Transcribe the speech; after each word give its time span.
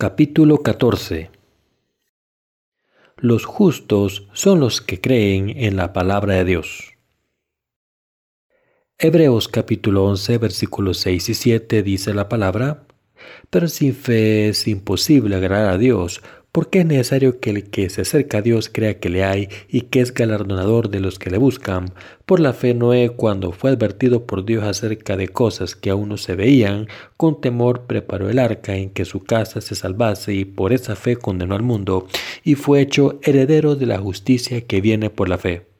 Capítulo 0.00 0.62
14 0.62 1.30
Los 3.18 3.44
justos 3.44 4.28
son 4.32 4.58
los 4.58 4.80
que 4.80 4.98
creen 4.98 5.50
en 5.50 5.76
la 5.76 5.92
palabra 5.92 6.36
de 6.36 6.46
Dios. 6.46 6.94
Hebreos 8.96 9.48
capítulo 9.48 10.06
11 10.06 10.38
versículos 10.38 10.96
6 11.00 11.28
y 11.28 11.34
7 11.34 11.82
dice 11.82 12.14
la 12.14 12.30
palabra, 12.30 12.86
Pero 13.50 13.68
sin 13.68 13.94
fe 13.94 14.48
es 14.48 14.66
imposible 14.68 15.36
agradar 15.36 15.74
a 15.74 15.76
Dios, 15.76 16.22
porque 16.52 16.80
es 16.80 16.86
necesario 16.86 17.40
que 17.40 17.50
el 17.50 17.70
que 17.70 17.88
se 17.90 18.02
acerca 18.02 18.38
a 18.38 18.42
Dios 18.42 18.68
crea 18.68 18.98
que 18.98 19.08
le 19.08 19.24
hay 19.24 19.48
y 19.68 19.82
que 19.82 20.00
es 20.00 20.12
galardonador 20.12 20.90
de 20.90 21.00
los 21.00 21.18
que 21.18 21.30
le 21.30 21.38
buscan. 21.38 21.92
Por 22.26 22.40
la 22.40 22.52
fe 22.52 22.74
Noé, 22.74 23.10
cuando 23.10 23.52
fue 23.52 23.70
advertido 23.70 24.26
por 24.26 24.44
Dios 24.44 24.64
acerca 24.64 25.16
de 25.16 25.28
cosas 25.28 25.76
que 25.76 25.90
aún 25.90 26.08
no 26.08 26.16
se 26.16 26.34
veían, 26.34 26.88
con 27.16 27.40
temor 27.40 27.86
preparó 27.86 28.28
el 28.28 28.38
arca 28.38 28.76
en 28.76 28.90
que 28.90 29.04
su 29.04 29.22
casa 29.22 29.60
se 29.60 29.74
salvase 29.74 30.34
y 30.34 30.44
por 30.44 30.72
esa 30.72 30.96
fe 30.96 31.16
condenó 31.16 31.54
al 31.54 31.62
mundo 31.62 32.06
y 32.44 32.54
fue 32.54 32.80
hecho 32.80 33.20
heredero 33.22 33.76
de 33.76 33.86
la 33.86 33.98
justicia 33.98 34.60
que 34.62 34.80
viene 34.80 35.10
por 35.10 35.28
la 35.28 35.38
fe. 35.38 35.70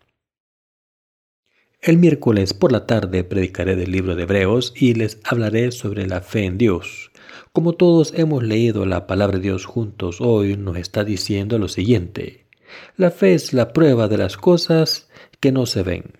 El 1.82 1.96
miércoles 1.96 2.52
por 2.52 2.72
la 2.72 2.84
tarde 2.86 3.24
predicaré 3.24 3.74
del 3.74 3.90
libro 3.90 4.14
de 4.14 4.24
Hebreos 4.24 4.74
y 4.76 4.92
les 4.92 5.18
hablaré 5.24 5.72
sobre 5.72 6.06
la 6.06 6.20
fe 6.20 6.44
en 6.44 6.58
Dios. 6.58 7.09
Como 7.52 7.72
todos 7.72 8.12
hemos 8.16 8.42
leído 8.42 8.86
la 8.86 9.06
palabra 9.06 9.38
de 9.38 9.44
Dios 9.44 9.64
juntos 9.64 10.20
hoy, 10.20 10.56
nos 10.56 10.76
está 10.76 11.04
diciendo 11.04 11.58
lo 11.58 11.68
siguiente. 11.68 12.46
La 12.96 13.10
fe 13.10 13.34
es 13.34 13.52
la 13.52 13.72
prueba 13.72 14.08
de 14.08 14.18
las 14.18 14.36
cosas 14.36 15.08
que 15.40 15.52
no 15.52 15.66
se 15.66 15.82
ven. 15.82 16.19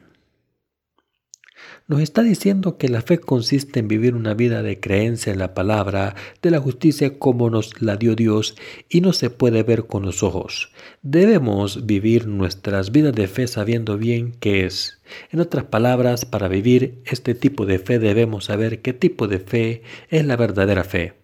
Nos 1.91 2.03
está 2.03 2.23
diciendo 2.23 2.79
que 2.79 2.89
la 2.89 3.03
fe 3.03 3.19
consiste 3.19 3.81
en 3.81 3.89
vivir 3.89 4.15
una 4.15 4.33
vida 4.33 4.63
de 4.63 4.79
creencia 4.79 5.33
en 5.33 5.41
la 5.41 5.55
palabra 5.55 6.15
de 6.41 6.53
la 6.53 6.61
justicia 6.61 7.19
como 7.19 7.51
nos 7.51 7.83
la 7.83 7.97
dio 7.97 8.15
Dios 8.15 8.55
y 8.89 9.01
no 9.01 9.13
se 9.13 9.29
puede 9.29 9.65
ver 9.65 9.89
con 9.89 10.05
los 10.05 10.23
ojos. 10.23 10.71
Debemos 11.03 11.87
vivir 11.87 12.29
nuestras 12.29 12.93
vidas 12.93 13.13
de 13.17 13.27
fe 13.27 13.49
sabiendo 13.49 13.99
bien 13.99 14.37
qué 14.39 14.67
es. 14.67 15.03
En 15.33 15.41
otras 15.41 15.65
palabras, 15.65 16.25
para 16.25 16.47
vivir 16.47 17.03
este 17.07 17.35
tipo 17.35 17.67
de 17.67 17.81
fe 17.81 17.99
debemos 17.99 18.45
saber 18.45 18.83
qué 18.83 18.93
tipo 18.93 19.27
de 19.27 19.41
fe 19.41 19.83
es 20.11 20.25
la 20.25 20.37
verdadera 20.37 20.85
fe. 20.85 21.15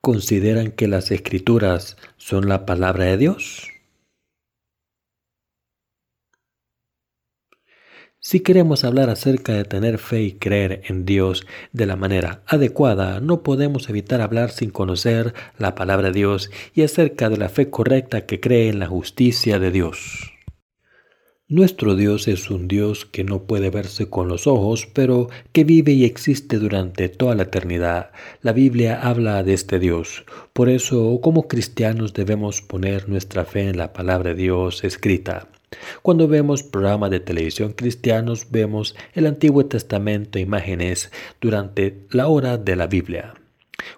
¿Consideran 0.00 0.70
que 0.70 0.88
las 0.88 1.10
escrituras 1.10 1.98
son 2.16 2.48
la 2.48 2.64
palabra 2.64 3.04
de 3.04 3.18
Dios? 3.18 3.68
Si 8.22 8.40
queremos 8.40 8.84
hablar 8.84 9.08
acerca 9.08 9.54
de 9.54 9.64
tener 9.64 9.96
fe 9.96 10.22
y 10.22 10.32
creer 10.32 10.82
en 10.88 11.06
Dios 11.06 11.46
de 11.72 11.86
la 11.86 11.96
manera 11.96 12.42
adecuada, 12.46 13.18
no 13.18 13.42
podemos 13.42 13.88
evitar 13.88 14.20
hablar 14.20 14.50
sin 14.50 14.68
conocer 14.68 15.32
la 15.56 15.74
palabra 15.74 16.08
de 16.08 16.18
Dios 16.18 16.50
y 16.74 16.82
acerca 16.82 17.30
de 17.30 17.38
la 17.38 17.48
fe 17.48 17.70
correcta 17.70 18.26
que 18.26 18.38
cree 18.38 18.68
en 18.68 18.78
la 18.78 18.88
justicia 18.88 19.58
de 19.58 19.70
Dios. 19.70 20.34
Nuestro 21.48 21.96
Dios 21.96 22.28
es 22.28 22.50
un 22.50 22.68
Dios 22.68 23.06
que 23.06 23.24
no 23.24 23.44
puede 23.44 23.70
verse 23.70 24.10
con 24.10 24.28
los 24.28 24.46
ojos, 24.46 24.86
pero 24.92 25.30
que 25.52 25.64
vive 25.64 25.92
y 25.92 26.04
existe 26.04 26.58
durante 26.58 27.08
toda 27.08 27.34
la 27.34 27.44
eternidad. 27.44 28.10
La 28.42 28.52
Biblia 28.52 29.00
habla 29.00 29.42
de 29.42 29.54
este 29.54 29.78
Dios. 29.78 30.24
Por 30.52 30.68
eso, 30.68 31.18
como 31.22 31.48
cristianos 31.48 32.12
debemos 32.12 32.60
poner 32.60 33.08
nuestra 33.08 33.46
fe 33.46 33.62
en 33.70 33.78
la 33.78 33.94
palabra 33.94 34.34
de 34.34 34.42
Dios 34.42 34.84
escrita. 34.84 35.48
Cuando 36.02 36.26
vemos 36.26 36.62
programas 36.62 37.10
de 37.10 37.20
televisión 37.20 37.72
cristianos, 37.72 38.48
vemos 38.50 38.96
el 39.14 39.26
Antiguo 39.26 39.66
Testamento 39.66 40.38
imágenes 40.38 41.12
durante 41.40 42.06
la 42.10 42.26
hora 42.26 42.58
de 42.58 42.76
la 42.76 42.86
Biblia. 42.86 43.39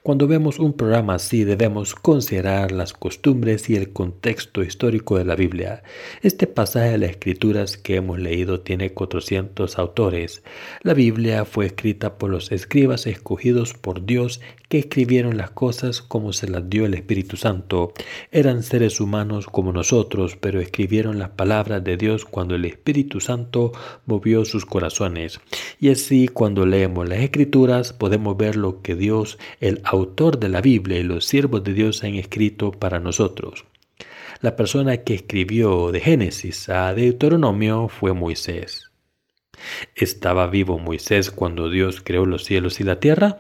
Cuando 0.03 0.27
vemos 0.27 0.59
un 0.59 0.73
programa 0.73 1.15
así 1.15 1.45
debemos 1.45 1.95
considerar 1.95 2.73
las 2.73 2.93
costumbres 2.93 3.71
y 3.71 3.77
el 3.77 3.93
contexto 3.93 4.63
histórico 4.63 5.19
de 5.19 5.25
la 5.25 5.37
Biblia. 5.37 5.83
Este 6.23 6.47
pasaje 6.47 6.91
de 6.91 6.99
las 6.99 7.11
escrituras 7.11 7.77
que 7.77 7.97
hemos 7.97 8.19
leído 8.19 8.61
tiene 8.61 8.93
400 8.93 9.79
autores. 9.79 10.43
La 10.83 10.95
Biblia 10.95 11.45
fue 11.45 11.67
escrita 11.67 12.19
por 12.19 12.31
los 12.31 12.53
escribas 12.53 13.07
escogidos 13.07 13.75
por 13.75 14.05
Dios 14.05 14.41
que 14.73 14.79
escribieron 14.79 15.37
las 15.37 15.51
cosas 15.51 16.01
como 16.01 16.33
se 16.33 16.49
las 16.49 16.71
dio 16.71 16.87
el 16.87 16.95
Espíritu 16.95 17.37
Santo. 17.37 17.93
Eran 18.31 18.63
seres 18.63 19.01
humanos 19.01 19.47
como 19.47 19.71
nosotros, 19.71 20.37
pero 20.41 20.63
escribieron 20.63 21.19
las 21.19 21.29
palabras 21.29 21.85
de 21.85 21.99
Dios 21.99 22.25
cuando 22.25 22.55
el 22.55 22.65
Espíritu 22.65 23.21
Santo 23.21 23.73
movió 24.07 24.47
sus 24.47 24.65
corazones. 24.65 25.41
Y 25.79 25.91
así 25.91 26.27
cuando 26.27 26.65
leemos 26.65 27.07
las 27.07 27.19
escrituras 27.19 27.93
podemos 27.93 28.37
ver 28.39 28.57
lo 28.57 28.81
que 28.81 28.95
Dios, 28.95 29.39
el 29.61 29.72
autor 29.85 30.39
de 30.39 30.49
la 30.49 30.61
Biblia 30.61 30.99
y 30.99 31.03
los 31.03 31.25
siervos 31.25 31.65
de 31.65 31.73
Dios 31.73 32.05
han 32.05 32.15
escrito 32.15 32.73
para 32.73 33.01
nosotros. 33.01 33.65
La 34.41 34.57
persona 34.57 34.99
que 34.99 35.15
escribió 35.15 35.93
de 35.93 36.01
Génesis 36.01 36.69
a 36.69 36.93
Deuteronomio 36.95 37.89
fue 37.89 38.13
Moisés. 38.13 38.91
¿Estaba 39.95 40.47
vivo 40.49 40.79
Moisés 40.79 41.31
cuando 41.31 41.71
Dios 41.71 42.01
creó 42.03 42.27
los 42.27 42.45
cielos 42.45 42.81
y 42.81 42.85
la 42.85 42.99
tierra? 42.99 43.39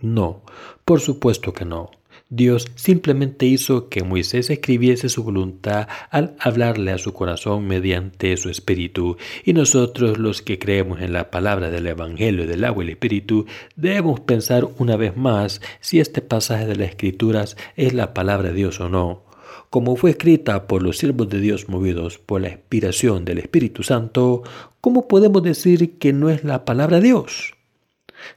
No, 0.00 0.42
por 0.84 1.00
supuesto 1.00 1.52
que 1.52 1.64
no. 1.64 1.90
Dios 2.30 2.66
simplemente 2.74 3.46
hizo 3.46 3.88
que 3.88 4.02
Moisés 4.02 4.48
escribiese 4.48 5.08
su 5.08 5.22
voluntad 5.22 5.88
al 6.10 6.34
hablarle 6.38 6.90
a 6.90 6.98
su 6.98 7.12
corazón 7.12 7.66
mediante 7.66 8.36
su 8.38 8.48
espíritu, 8.48 9.18
y 9.44 9.52
nosotros 9.52 10.18
los 10.18 10.40
que 10.40 10.58
creemos 10.58 11.00
en 11.02 11.12
la 11.12 11.30
palabra 11.30 11.70
del 11.70 11.86
Evangelio 11.86 12.46
del 12.46 12.64
agua 12.64 12.82
y 12.82 12.86
el 12.86 12.92
espíritu 12.94 13.46
debemos 13.76 14.20
pensar 14.20 14.66
una 14.78 14.96
vez 14.96 15.16
más 15.16 15.60
si 15.80 16.00
este 16.00 16.22
pasaje 16.22 16.66
de 16.66 16.76
las 16.76 16.88
escrituras 16.88 17.56
es 17.76 17.92
la 17.92 18.14
palabra 18.14 18.48
de 18.48 18.54
Dios 18.54 18.80
o 18.80 18.88
no. 18.88 19.22
Como 19.68 19.96
fue 19.96 20.10
escrita 20.12 20.66
por 20.66 20.82
los 20.82 20.98
siervos 20.98 21.28
de 21.28 21.40
Dios 21.40 21.68
movidos 21.68 22.18
por 22.18 22.40
la 22.40 22.48
inspiración 22.48 23.24
del 23.24 23.38
Espíritu 23.38 23.82
Santo, 23.82 24.42
¿cómo 24.80 25.08
podemos 25.08 25.42
decir 25.42 25.98
que 25.98 26.12
no 26.12 26.30
es 26.30 26.42
la 26.42 26.64
palabra 26.64 27.00
de 27.00 27.08
Dios? 27.08 27.54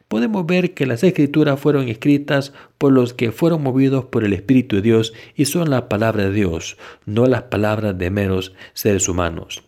Podemos 0.07 0.45
ver 0.45 0.73
que 0.73 0.85
las 0.85 1.03
escrituras 1.03 1.59
fueron 1.59 1.87
escritas 1.87 2.53
por 2.77 2.91
los 2.91 3.13
que 3.13 3.31
fueron 3.31 3.63
movidos 3.63 4.05
por 4.05 4.23
el 4.23 4.33
Espíritu 4.33 4.77
de 4.77 4.81
Dios 4.81 5.13
y 5.35 5.45
son 5.45 5.69
la 5.69 5.89
palabra 5.89 6.25
de 6.25 6.33
Dios, 6.33 6.77
no 7.05 7.25
las 7.25 7.43
palabras 7.43 7.97
de 7.97 8.09
meros 8.09 8.53
seres 8.73 9.07
humanos. 9.07 9.63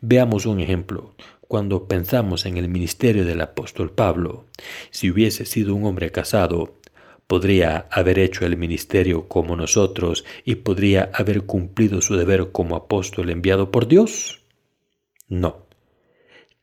Veamos 0.00 0.46
un 0.46 0.60
ejemplo. 0.60 1.14
Cuando 1.40 1.86
pensamos 1.86 2.46
en 2.46 2.56
el 2.56 2.68
ministerio 2.68 3.24
del 3.24 3.42
apóstol 3.42 3.90
Pablo, 3.90 4.46
si 4.90 5.10
hubiese 5.10 5.44
sido 5.44 5.74
un 5.74 5.84
hombre 5.84 6.10
casado, 6.10 6.78
podría 7.26 7.86
haber 7.90 8.18
hecho 8.18 8.44
el 8.46 8.56
ministerio 8.56 9.28
como 9.28 9.56
nosotros 9.56 10.24
y 10.44 10.56
podría 10.56 11.10
haber 11.14 11.44
cumplido 11.44 12.00
su 12.00 12.16
deber 12.16 12.52
como 12.52 12.76
apóstol 12.76 13.30
enviado 13.30 13.70
por 13.70 13.88
Dios? 13.88 14.42
No. 15.28 15.61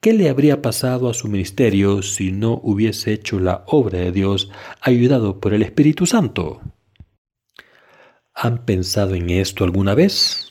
¿Qué 0.02 0.14
le 0.14 0.30
habría 0.30 0.62
pasado 0.62 1.10
a 1.10 1.14
su 1.14 1.28
ministerio 1.28 2.02
si 2.04 2.32
no 2.32 2.62
hubiese 2.64 3.12
hecho 3.12 3.38
la 3.38 3.66
obra 3.68 4.00
de 4.00 4.14
Dios 4.14 4.50
ayudado 4.80 5.42
por 5.42 5.54
el 5.54 5.62
Espíritu 5.62 6.06
Santo? 6.06 6.62
¿Han 8.34 8.64
pensado 8.64 9.16
en 9.16 9.30
esto 9.30 9.66
alguna 9.66 9.96
vez? 9.96 10.49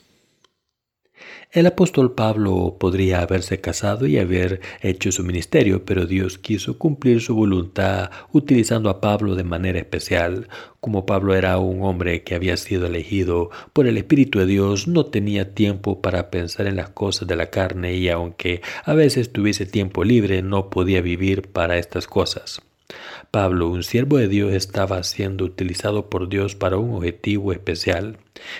El 1.51 1.67
apóstol 1.67 2.15
Pablo 2.15 2.77
podría 2.79 3.23
haberse 3.23 3.59
casado 3.59 4.07
y 4.07 4.19
haber 4.19 4.61
hecho 4.83 5.11
su 5.11 5.25
ministerio, 5.25 5.83
pero 5.87 6.05
Dios 6.05 6.37
quiso 6.37 6.77
cumplir 6.77 7.23
su 7.23 7.35
voluntad 7.35 8.11
utilizando 8.33 8.91
a 8.91 9.01
Pablo 9.01 9.35
de 9.35 9.45
manera 9.45 9.79
especial. 9.79 10.49
Como 10.81 11.07
Pablo 11.07 11.35
era 11.35 11.57
un 11.57 11.83
hombre 11.85 12.23
que 12.23 12.35
había 12.35 12.59
sido 12.59 12.85
elegido 12.85 13.49
por 13.73 13.87
el 13.87 13.97
Espíritu 13.97 14.41
de 14.41 14.47
Dios, 14.47 14.89
no 14.89 15.07
tenía 15.07 15.55
tiempo 15.55 16.03
para 16.03 16.31
pensar 16.31 16.67
en 16.67 16.77
las 16.77 16.91
cosas 16.91 17.27
de 17.27 17.37
la 17.37 17.47
carne 17.47 17.95
y 17.95 18.11
aunque 18.11 18.61
a 18.85 18.93
veces 18.93 19.33
tuviese 19.33 19.65
tiempo 19.65 20.05
libre, 20.05 20.43
no 20.43 20.69
podía 20.69 21.01
vivir 21.01 21.49
para 21.49 21.79
estas 21.79 22.07
cosas. 22.07 22.61
Pablo, 23.31 23.69
un 23.69 23.83
siervo 23.83 24.17
de 24.17 24.27
Dios, 24.27 24.55
estaba 24.55 25.03
siendo 25.03 25.45
utilizado 25.45 26.09
por 26.09 26.29
Dios 26.31 26.55
para 26.55 26.79
un 26.79 26.95
objetivo 26.95 27.53
especial. 27.53 28.17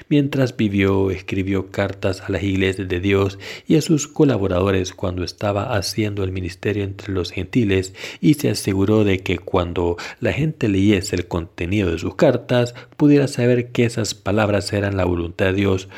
Mientras 0.09 0.57
vivió, 0.57 1.11
escribió 1.11 1.71
cartas 1.71 2.21
a 2.21 2.31
las 2.31 2.43
iglesias 2.43 2.87
de 2.87 3.01
Dios 3.01 3.39
y 3.67 3.77
a 3.77 3.83
sus 3.83 4.09
colaboradores 4.09 4.93
cuando 4.93 5.25
estaba 5.25 5.75
haciendo 5.75 6.23
el 6.23 6.33
ministerio 6.33 6.85
entre 6.85 7.15
los 7.15 7.31
gentiles 7.31 7.95
y 8.21 8.35
se 8.35 8.51
aseguró 8.51 9.05
de 9.05 9.21
que 9.21 9.39
cuando 9.39 9.97
la 10.21 10.33
gente 10.33 10.69
leyese 10.69 11.17
el 11.17 11.29
contenido 11.29 11.91
de 11.91 11.99
sus 11.99 12.17
cartas 12.17 12.75
pudiera 12.97 13.27
saber 13.27 13.73
que 13.73 13.85
esas 13.85 14.15
palabras 14.15 14.73
eran 14.73 14.97
la 14.97 15.05
voluntad 15.05 15.47
de 15.47 15.55
Dios 15.55 15.89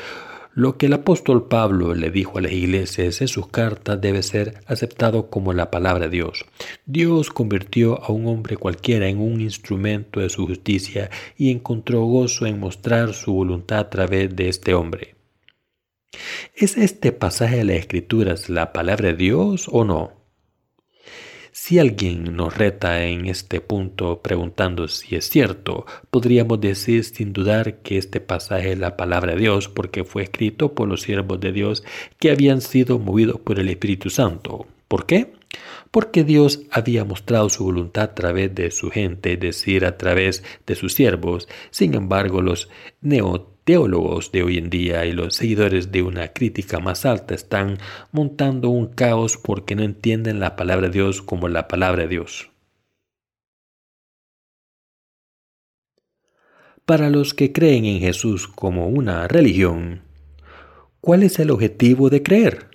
lo 0.53 0.77
que 0.77 0.87
el 0.87 0.93
apóstol 0.93 1.47
Pablo 1.47 1.93
le 1.93 2.11
dijo 2.11 2.37
a 2.37 2.41
las 2.41 2.51
iglesias 2.51 3.21
en 3.21 3.27
sus 3.27 3.47
cartas 3.47 4.01
debe 4.01 4.21
ser 4.21 4.61
aceptado 4.67 5.29
como 5.29 5.53
la 5.53 5.71
palabra 5.71 6.05
de 6.05 6.17
Dios. 6.17 6.45
Dios 6.85 7.29
convirtió 7.29 8.03
a 8.03 8.11
un 8.11 8.27
hombre 8.27 8.57
cualquiera 8.57 9.07
en 9.07 9.19
un 9.19 9.39
instrumento 9.39 10.19
de 10.19 10.29
su 10.29 10.47
justicia 10.47 11.09
y 11.37 11.51
encontró 11.51 12.03
gozo 12.03 12.45
en 12.45 12.59
mostrar 12.59 13.13
su 13.13 13.33
voluntad 13.33 13.79
a 13.79 13.89
través 13.89 14.35
de 14.35 14.49
este 14.49 14.73
hombre. 14.73 15.15
¿Es 16.53 16.77
este 16.77 17.13
pasaje 17.13 17.57
de 17.57 17.63
las 17.63 17.77
Escrituras 17.77 18.49
la 18.49 18.73
palabra 18.73 19.09
de 19.09 19.15
Dios 19.15 19.69
o 19.71 19.85
no? 19.85 20.20
Si 21.53 21.79
alguien 21.79 22.37
nos 22.37 22.57
reta 22.57 23.03
en 23.03 23.27
este 23.27 23.59
punto 23.59 24.21
preguntando 24.21 24.87
si 24.87 25.17
es 25.17 25.27
cierto, 25.27 25.85
podríamos 26.09 26.61
decir 26.61 27.03
sin 27.03 27.33
dudar 27.33 27.79
que 27.79 27.97
este 27.97 28.21
pasaje 28.21 28.71
es 28.71 28.79
la 28.79 28.95
palabra 28.95 29.33
de 29.33 29.41
Dios 29.41 29.67
porque 29.67 30.05
fue 30.05 30.23
escrito 30.23 30.73
por 30.73 30.87
los 30.87 31.01
siervos 31.01 31.41
de 31.41 31.51
Dios 31.51 31.83
que 32.19 32.31
habían 32.31 32.61
sido 32.61 32.99
movidos 32.99 33.41
por 33.41 33.59
el 33.59 33.67
Espíritu 33.67 34.09
Santo. 34.09 34.65
¿Por 34.87 35.05
qué? 35.05 35.33
Porque 35.91 36.23
Dios 36.23 36.61
había 36.71 37.03
mostrado 37.03 37.49
su 37.49 37.65
voluntad 37.65 38.03
a 38.03 38.15
través 38.15 38.55
de 38.55 38.71
su 38.71 38.89
gente, 38.89 39.33
es 39.33 39.39
decir, 39.41 39.83
a 39.83 39.97
través 39.97 40.45
de 40.65 40.75
sus 40.75 40.93
siervos. 40.93 41.49
Sin 41.69 41.95
embargo, 41.95 42.41
los 42.41 42.69
neoteólogos 43.67 44.31
de 44.31 44.43
hoy 44.43 44.57
en 44.57 44.69
día 44.69 45.05
y 45.05 45.11
los 45.11 45.35
seguidores 45.35 45.91
de 45.91 46.01
una 46.01 46.29
crítica 46.29 46.79
más 46.79 47.05
alta 47.05 47.35
están 47.35 47.77
montando 48.11 48.69
un 48.69 48.87
caos 48.87 49.37
porque 49.37 49.75
no 49.75 49.83
entienden 49.83 50.39
la 50.39 50.55
palabra 50.55 50.87
de 50.87 50.93
Dios 50.93 51.21
como 51.21 51.47
la 51.47 51.67
palabra 51.67 52.03
de 52.03 52.09
Dios. 52.09 52.49
Para 56.85 57.09
los 57.09 57.33
que 57.33 57.53
creen 57.53 57.85
en 57.85 57.99
Jesús 57.99 58.47
como 58.47 58.87
una 58.87 59.27
religión, 59.27 60.01
¿cuál 60.99 61.23
es 61.23 61.39
el 61.39 61.51
objetivo 61.51 62.09
de 62.09 62.23
creer? 62.23 62.70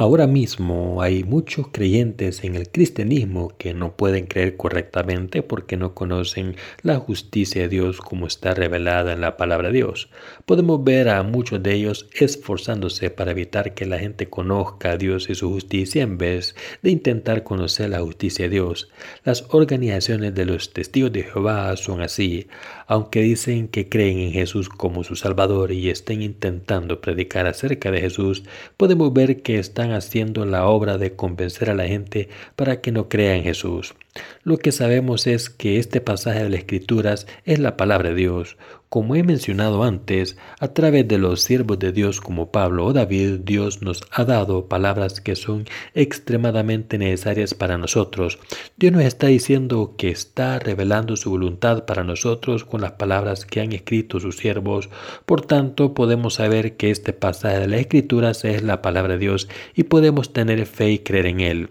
Ahora 0.00 0.26
mismo 0.26 1.02
hay 1.02 1.24
muchos 1.24 1.66
creyentes 1.70 2.42
en 2.42 2.54
el 2.54 2.70
cristianismo 2.70 3.52
que 3.58 3.74
no 3.74 3.98
pueden 3.98 4.24
creer 4.24 4.56
correctamente 4.56 5.42
porque 5.42 5.76
no 5.76 5.92
conocen 5.92 6.56
la 6.80 6.96
justicia 6.96 7.60
de 7.60 7.68
Dios 7.68 7.98
como 7.98 8.26
está 8.26 8.54
revelada 8.54 9.12
en 9.12 9.20
la 9.20 9.36
palabra 9.36 9.68
de 9.68 9.74
Dios. 9.74 10.08
Podemos 10.46 10.82
ver 10.82 11.10
a 11.10 11.22
muchos 11.22 11.62
de 11.62 11.74
ellos 11.74 12.08
esforzándose 12.18 13.10
para 13.10 13.32
evitar 13.32 13.74
que 13.74 13.84
la 13.84 13.98
gente 13.98 14.30
conozca 14.30 14.92
a 14.92 14.96
Dios 14.96 15.28
y 15.28 15.34
su 15.34 15.50
justicia 15.50 16.02
en 16.02 16.16
vez 16.16 16.56
de 16.82 16.92
intentar 16.92 17.44
conocer 17.44 17.90
la 17.90 18.00
justicia 18.00 18.46
de 18.46 18.52
Dios. 18.52 18.88
Las 19.22 19.44
organizaciones 19.50 20.34
de 20.34 20.46
los 20.46 20.72
testigos 20.72 21.12
de 21.12 21.24
Jehová 21.24 21.76
son 21.76 22.00
así, 22.00 22.46
aunque 22.90 23.22
dicen 23.22 23.68
que 23.68 23.88
creen 23.88 24.18
en 24.18 24.32
Jesús 24.32 24.68
como 24.68 25.04
su 25.04 25.14
Salvador 25.14 25.70
y 25.70 25.90
estén 25.90 26.22
intentando 26.22 27.00
predicar 27.00 27.46
acerca 27.46 27.92
de 27.92 28.00
Jesús, 28.00 28.42
podemos 28.76 29.12
ver 29.12 29.42
que 29.42 29.60
están 29.60 29.92
haciendo 29.92 30.44
la 30.44 30.66
obra 30.66 30.98
de 30.98 31.14
convencer 31.14 31.70
a 31.70 31.74
la 31.74 31.86
gente 31.86 32.28
para 32.56 32.80
que 32.80 32.90
no 32.90 33.08
crea 33.08 33.36
en 33.36 33.44
Jesús. 33.44 33.94
Lo 34.42 34.56
que 34.56 34.72
sabemos 34.72 35.26
es 35.26 35.50
que 35.50 35.78
este 35.78 36.00
pasaje 36.00 36.42
de 36.42 36.48
las 36.48 36.60
Escrituras 36.60 37.26
es 37.44 37.58
la 37.58 37.76
palabra 37.76 38.08
de 38.08 38.14
Dios. 38.14 38.56
Como 38.88 39.14
he 39.14 39.22
mencionado 39.22 39.84
antes, 39.84 40.38
a 40.58 40.68
través 40.68 41.06
de 41.06 41.18
los 41.18 41.42
siervos 41.42 41.78
de 41.78 41.92
Dios 41.92 42.22
como 42.22 42.50
Pablo 42.50 42.86
o 42.86 42.94
David, 42.94 43.40
Dios 43.44 43.82
nos 43.82 44.02
ha 44.10 44.24
dado 44.24 44.66
palabras 44.66 45.20
que 45.20 45.36
son 45.36 45.66
extremadamente 45.92 46.96
necesarias 46.96 47.52
para 47.52 47.76
nosotros. 47.76 48.38
Dios 48.78 48.94
nos 48.94 49.02
está 49.02 49.26
diciendo 49.26 49.94
que 49.98 50.08
está 50.08 50.58
revelando 50.58 51.16
su 51.16 51.28
voluntad 51.28 51.84
para 51.84 52.02
nosotros 52.02 52.64
con 52.64 52.80
las 52.80 52.92
palabras 52.92 53.44
que 53.44 53.60
han 53.60 53.72
escrito 53.72 54.20
sus 54.20 54.38
siervos. 54.38 54.88
Por 55.26 55.42
tanto, 55.42 55.92
podemos 55.92 56.36
saber 56.36 56.78
que 56.78 56.90
este 56.90 57.12
pasaje 57.12 57.58
de 57.58 57.68
las 57.68 57.80
Escrituras 57.80 58.46
es 58.46 58.62
la 58.62 58.80
palabra 58.80 59.12
de 59.12 59.18
Dios 59.18 59.50
y 59.74 59.82
podemos 59.82 60.32
tener 60.32 60.64
fe 60.64 60.92
y 60.92 60.98
creer 61.00 61.26
en 61.26 61.40
él. 61.40 61.70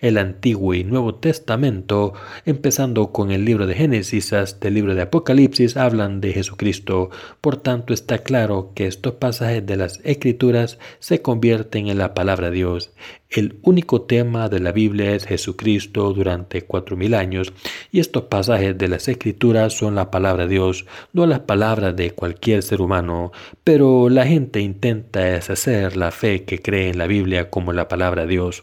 El 0.00 0.18
Antiguo 0.18 0.74
y 0.74 0.84
Nuevo 0.84 1.14
Testamento, 1.14 2.14
empezando 2.44 3.12
con 3.12 3.30
el 3.30 3.44
libro 3.44 3.66
de 3.66 3.74
Génesis 3.74 4.32
hasta 4.32 4.68
el 4.68 4.74
libro 4.74 4.94
de 4.94 5.02
Apocalipsis, 5.02 5.76
hablan 5.76 6.20
de 6.20 6.32
Jesucristo. 6.32 7.10
Por 7.40 7.56
tanto, 7.56 7.94
está 7.94 8.18
claro 8.18 8.72
que 8.74 8.86
estos 8.86 9.14
pasajes 9.14 9.64
de 9.66 9.76
las 9.76 10.00
Escrituras 10.04 10.78
se 10.98 11.22
convierten 11.22 11.88
en 11.88 11.98
la 11.98 12.14
palabra 12.14 12.50
de 12.50 12.56
Dios. 12.56 12.92
El 13.28 13.58
único 13.62 14.02
tema 14.02 14.48
de 14.48 14.60
la 14.60 14.70
Biblia 14.70 15.12
es 15.12 15.24
Jesucristo 15.26 16.12
durante 16.12 16.62
cuatro 16.62 16.96
mil 16.96 17.12
años, 17.14 17.52
y 17.90 17.98
estos 17.98 18.24
pasajes 18.24 18.78
de 18.78 18.88
las 18.88 19.08
Escrituras 19.08 19.72
son 19.72 19.96
la 19.96 20.10
palabra 20.10 20.44
de 20.44 20.54
Dios, 20.54 20.86
no 21.12 21.26
las 21.26 21.40
palabras 21.40 21.96
de 21.96 22.12
cualquier 22.12 22.62
ser 22.62 22.80
humano. 22.80 23.32
Pero 23.64 24.08
la 24.08 24.26
gente 24.26 24.60
intenta 24.60 25.20
deshacer 25.20 25.96
la 25.96 26.12
fe 26.12 26.44
que 26.44 26.62
cree 26.62 26.90
en 26.90 26.98
la 26.98 27.06
Biblia 27.06 27.50
como 27.50 27.72
la 27.72 27.88
palabra 27.88 28.22
de 28.22 28.28
Dios. 28.28 28.62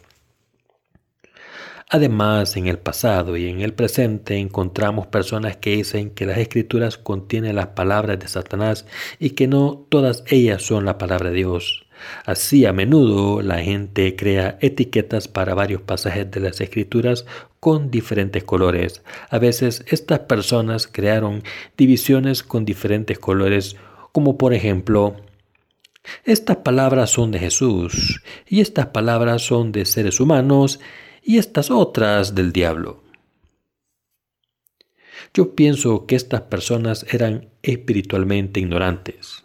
Además, 1.89 2.57
en 2.57 2.67
el 2.67 2.79
pasado 2.79 3.37
y 3.37 3.47
en 3.47 3.61
el 3.61 3.73
presente 3.73 4.37
encontramos 4.37 5.07
personas 5.07 5.57
que 5.57 5.75
dicen 5.75 6.09
que 6.09 6.25
las 6.25 6.37
escrituras 6.37 6.97
contienen 6.97 7.55
las 7.55 7.67
palabras 7.67 8.19
de 8.19 8.27
Satanás 8.27 8.85
y 9.19 9.31
que 9.31 9.47
no 9.47 9.85
todas 9.89 10.23
ellas 10.27 10.63
son 10.63 10.85
la 10.85 10.97
palabra 10.97 11.29
de 11.29 11.35
Dios. 11.35 11.85
Así 12.25 12.65
a 12.65 12.73
menudo 12.73 13.41
la 13.41 13.59
gente 13.59 14.15
crea 14.15 14.57
etiquetas 14.61 15.27
para 15.27 15.53
varios 15.53 15.81
pasajes 15.81 16.29
de 16.29 16.39
las 16.39 16.59
escrituras 16.61 17.25
con 17.59 17.91
diferentes 17.91 18.43
colores. 18.43 19.03
A 19.29 19.39
veces 19.39 19.85
estas 19.87 20.19
personas 20.19 20.87
crearon 20.87 21.43
divisiones 21.77 22.43
con 22.43 22.65
diferentes 22.65 23.19
colores 23.19 23.77
como 24.11 24.37
por 24.37 24.53
ejemplo 24.53 25.15
estas 26.25 26.57
palabras 26.57 27.11
son 27.11 27.31
de 27.31 27.39
Jesús 27.39 28.21
y 28.47 28.59
estas 28.59 28.87
palabras 28.87 29.41
son 29.41 29.71
de 29.71 29.85
seres 29.85 30.19
humanos 30.19 30.79
y 31.23 31.37
estas 31.37 31.71
otras 31.71 32.35
del 32.35 32.51
diablo. 32.51 33.01
Yo 35.33 35.55
pienso 35.55 36.05
que 36.05 36.15
estas 36.15 36.41
personas 36.41 37.05
eran 37.11 37.49
espiritualmente 37.63 38.59
ignorantes. 38.59 39.43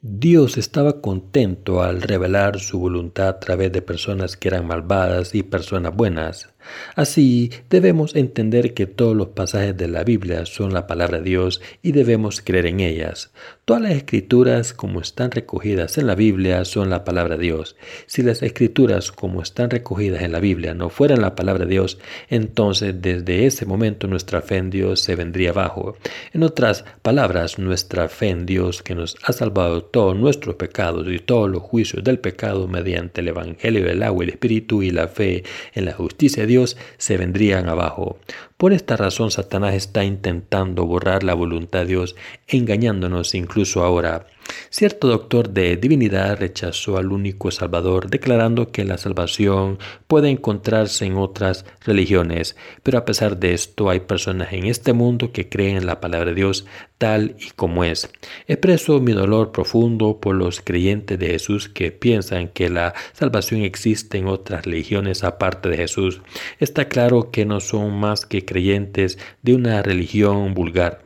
Dios 0.00 0.58
estaba 0.58 1.00
contento 1.00 1.82
al 1.82 2.02
revelar 2.02 2.60
su 2.60 2.78
voluntad 2.78 3.28
a 3.28 3.40
través 3.40 3.72
de 3.72 3.82
personas 3.82 4.36
que 4.36 4.46
eran 4.46 4.66
malvadas 4.66 5.34
y 5.34 5.42
personas 5.42 5.94
buenas. 5.96 6.54
Así 6.94 7.50
debemos 7.70 8.14
entender 8.14 8.74
que 8.74 8.86
todos 8.86 9.16
los 9.16 9.28
pasajes 9.28 9.76
de 9.76 9.88
la 9.88 10.04
Biblia 10.04 10.46
son 10.46 10.72
la 10.72 10.86
palabra 10.86 11.18
de 11.18 11.24
Dios 11.24 11.60
y 11.82 11.92
debemos 11.92 12.40
creer 12.40 12.66
en 12.66 12.80
ellas. 12.80 13.32
Todas 13.64 13.82
las 13.82 13.92
escrituras 13.92 14.72
como 14.72 15.00
están 15.00 15.30
recogidas 15.30 15.98
en 15.98 16.06
la 16.06 16.14
Biblia 16.14 16.64
son 16.64 16.90
la 16.90 17.04
palabra 17.04 17.36
de 17.36 17.44
Dios. 17.44 17.76
Si 18.06 18.22
las 18.22 18.42
escrituras 18.42 19.12
como 19.12 19.42
están 19.42 19.70
recogidas 19.70 20.22
en 20.22 20.32
la 20.32 20.40
Biblia 20.40 20.74
no 20.74 20.88
fueran 20.88 21.20
la 21.20 21.34
palabra 21.34 21.64
de 21.64 21.70
Dios, 21.70 21.98
entonces 22.28 22.94
desde 23.00 23.46
ese 23.46 23.66
momento 23.66 24.06
nuestra 24.06 24.40
fe 24.40 24.56
en 24.56 24.70
Dios 24.70 25.00
se 25.00 25.16
vendría 25.16 25.50
abajo. 25.50 25.96
En 26.32 26.42
otras 26.42 26.84
palabras, 27.02 27.58
nuestra 27.58 28.08
fe 28.08 28.30
en 28.30 28.46
Dios 28.46 28.82
que 28.82 28.94
nos 28.94 29.16
ha 29.22 29.32
salvado 29.32 29.84
todos 29.84 30.16
nuestros 30.16 30.56
pecados 30.56 31.06
y 31.08 31.18
todos 31.18 31.50
los 31.50 31.62
juicios 31.62 32.02
del 32.04 32.18
pecado 32.18 32.68
mediante 32.68 33.20
el 33.20 33.28
Evangelio 33.28 33.84
del 33.84 34.02
agua 34.02 34.24
el 34.24 34.30
Espíritu 34.30 34.82
y 34.82 34.90
la 34.90 35.08
fe 35.08 35.44
en 35.74 35.84
la 35.84 35.92
justicia 35.92 36.42
de 36.42 36.48
Dios, 36.48 36.57
se 36.66 37.16
vendrían 37.16 37.68
abajo. 37.68 38.18
Por 38.58 38.72
esta 38.72 38.96
razón 38.96 39.30
Satanás 39.30 39.74
está 39.76 40.02
intentando 40.02 40.84
borrar 40.84 41.22
la 41.22 41.34
voluntad 41.34 41.78
de 41.78 41.86
Dios, 41.86 42.16
engañándonos 42.48 43.36
incluso 43.36 43.84
ahora. 43.84 44.26
Cierto 44.70 45.08
doctor 45.08 45.50
de 45.50 45.76
divinidad 45.76 46.38
rechazó 46.38 46.96
al 46.96 47.12
único 47.12 47.50
Salvador, 47.50 48.10
declarando 48.10 48.72
que 48.72 48.84
la 48.84 48.98
salvación 48.98 49.78
puede 50.06 50.30
encontrarse 50.30 51.04
en 51.04 51.16
otras 51.16 51.64
religiones, 51.84 52.56
pero 52.82 52.98
a 52.98 53.04
pesar 53.04 53.38
de 53.38 53.54
esto 53.54 53.90
hay 53.90 54.00
personas 54.00 54.52
en 54.52 54.66
este 54.66 54.92
mundo 54.92 55.32
que 55.32 55.48
creen 55.48 55.76
en 55.76 55.86
la 55.86 56.00
palabra 56.00 56.30
de 56.30 56.34
Dios 56.34 56.66
tal 56.98 57.36
y 57.38 57.50
como 57.50 57.84
es. 57.84 58.10
Expreso 58.48 59.00
mi 59.00 59.12
dolor 59.12 59.52
profundo 59.52 60.18
por 60.20 60.34
los 60.34 60.60
creyentes 60.60 61.18
de 61.18 61.28
Jesús 61.28 61.68
que 61.68 61.92
piensan 61.92 62.48
que 62.48 62.68
la 62.68 62.94
salvación 63.12 63.62
existe 63.62 64.18
en 64.18 64.26
otras 64.26 64.64
religiones 64.64 65.24
aparte 65.24 65.68
de 65.68 65.76
Jesús. 65.76 66.20
Está 66.58 66.88
claro 66.88 67.30
que 67.30 67.46
no 67.46 67.60
son 67.60 67.98
más 67.98 68.26
que 68.26 68.44
creyentes 68.48 69.18
de 69.42 69.54
una 69.54 69.82
religión 69.82 70.54
vulgar. 70.54 71.04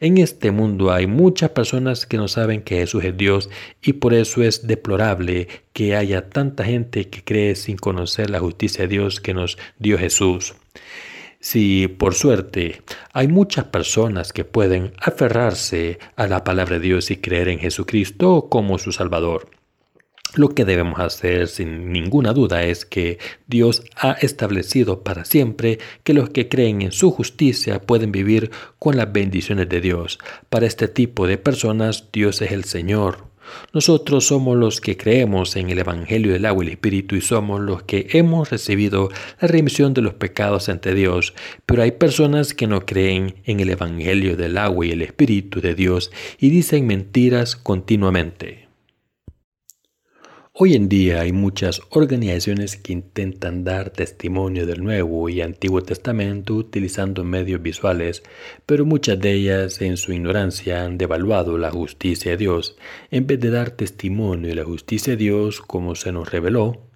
En 0.00 0.18
este 0.18 0.50
mundo 0.50 0.92
hay 0.92 1.06
muchas 1.06 1.50
personas 1.50 2.06
que 2.06 2.16
no 2.16 2.28
saben 2.28 2.62
que 2.62 2.76
Jesús 2.76 3.04
es 3.04 3.16
Dios 3.16 3.50
y 3.82 3.94
por 3.94 4.14
eso 4.14 4.42
es 4.42 4.66
deplorable 4.66 5.48
que 5.72 5.96
haya 5.96 6.30
tanta 6.30 6.64
gente 6.64 7.08
que 7.08 7.24
cree 7.24 7.56
sin 7.56 7.76
conocer 7.76 8.30
la 8.30 8.40
justicia 8.40 8.82
de 8.82 8.88
Dios 8.88 9.20
que 9.20 9.34
nos 9.34 9.58
dio 9.78 9.98
Jesús. 9.98 10.54
Si 11.40 11.88
por 11.88 12.14
suerte 12.14 12.82
hay 13.12 13.28
muchas 13.28 13.66
personas 13.66 14.32
que 14.32 14.44
pueden 14.44 14.92
aferrarse 14.98 15.98
a 16.16 16.26
la 16.26 16.44
palabra 16.44 16.78
de 16.78 16.86
Dios 16.86 17.10
y 17.10 17.16
creer 17.16 17.48
en 17.48 17.58
Jesucristo 17.58 18.48
como 18.48 18.78
su 18.78 18.92
Salvador, 18.92 19.50
lo 20.34 20.50
que 20.50 20.64
debemos 20.64 21.00
hacer 21.00 21.48
sin 21.48 21.92
ninguna 21.92 22.32
duda 22.32 22.64
es 22.64 22.84
que 22.84 23.18
Dios 23.46 23.82
ha 23.96 24.12
establecido 24.12 25.02
para 25.02 25.24
siempre 25.24 25.78
que 26.04 26.14
los 26.14 26.30
que 26.30 26.48
creen 26.48 26.82
en 26.82 26.92
su 26.92 27.10
justicia 27.10 27.80
pueden 27.80 28.12
vivir 28.12 28.50
con 28.78 28.96
las 28.96 29.12
bendiciones 29.12 29.68
de 29.68 29.80
Dios. 29.80 30.18
Para 30.50 30.66
este 30.66 30.88
tipo 30.88 31.26
de 31.26 31.38
personas 31.38 32.08
Dios 32.12 32.42
es 32.42 32.52
el 32.52 32.64
Señor. 32.64 33.26
Nosotros 33.72 34.26
somos 34.26 34.56
los 34.56 34.80
que 34.80 34.96
creemos 34.96 35.54
en 35.56 35.70
el 35.70 35.78
Evangelio 35.78 36.32
del 36.32 36.46
agua 36.46 36.64
y 36.64 36.66
el 36.66 36.72
Espíritu 36.72 37.14
y 37.14 37.20
somos 37.20 37.60
los 37.60 37.84
que 37.84 38.08
hemos 38.10 38.50
recibido 38.50 39.08
la 39.40 39.48
remisión 39.48 39.94
de 39.94 40.02
los 40.02 40.14
pecados 40.14 40.68
ante 40.68 40.94
Dios. 40.94 41.32
Pero 41.64 41.82
hay 41.82 41.92
personas 41.92 42.54
que 42.54 42.66
no 42.66 42.84
creen 42.84 43.36
en 43.44 43.60
el 43.60 43.70
Evangelio 43.70 44.36
del 44.36 44.58
agua 44.58 44.86
y 44.86 44.90
el 44.90 45.02
Espíritu 45.02 45.60
de 45.60 45.74
Dios 45.74 46.10
y 46.38 46.50
dicen 46.50 46.86
mentiras 46.86 47.54
continuamente. 47.54 48.65
Hoy 50.58 50.74
en 50.74 50.88
día 50.88 51.20
hay 51.20 51.32
muchas 51.32 51.82
organizaciones 51.90 52.78
que 52.78 52.94
intentan 52.94 53.62
dar 53.62 53.90
testimonio 53.90 54.64
del 54.64 54.82
Nuevo 54.82 55.28
y 55.28 55.42
Antiguo 55.42 55.82
Testamento 55.82 56.54
utilizando 56.54 57.24
medios 57.24 57.60
visuales, 57.60 58.22
pero 58.64 58.86
muchas 58.86 59.20
de 59.20 59.34
ellas 59.34 59.82
en 59.82 59.98
su 59.98 60.14
ignorancia 60.14 60.82
han 60.82 60.96
devaluado 60.96 61.58
la 61.58 61.70
justicia 61.70 62.30
de 62.30 62.36
Dios. 62.38 62.78
En 63.10 63.26
vez 63.26 63.38
de 63.38 63.50
dar 63.50 63.72
testimonio 63.72 64.48
de 64.48 64.54
la 64.54 64.64
justicia 64.64 65.12
de 65.12 65.18
Dios 65.18 65.60
como 65.60 65.94
se 65.94 66.10
nos 66.10 66.30
reveló, 66.32 66.86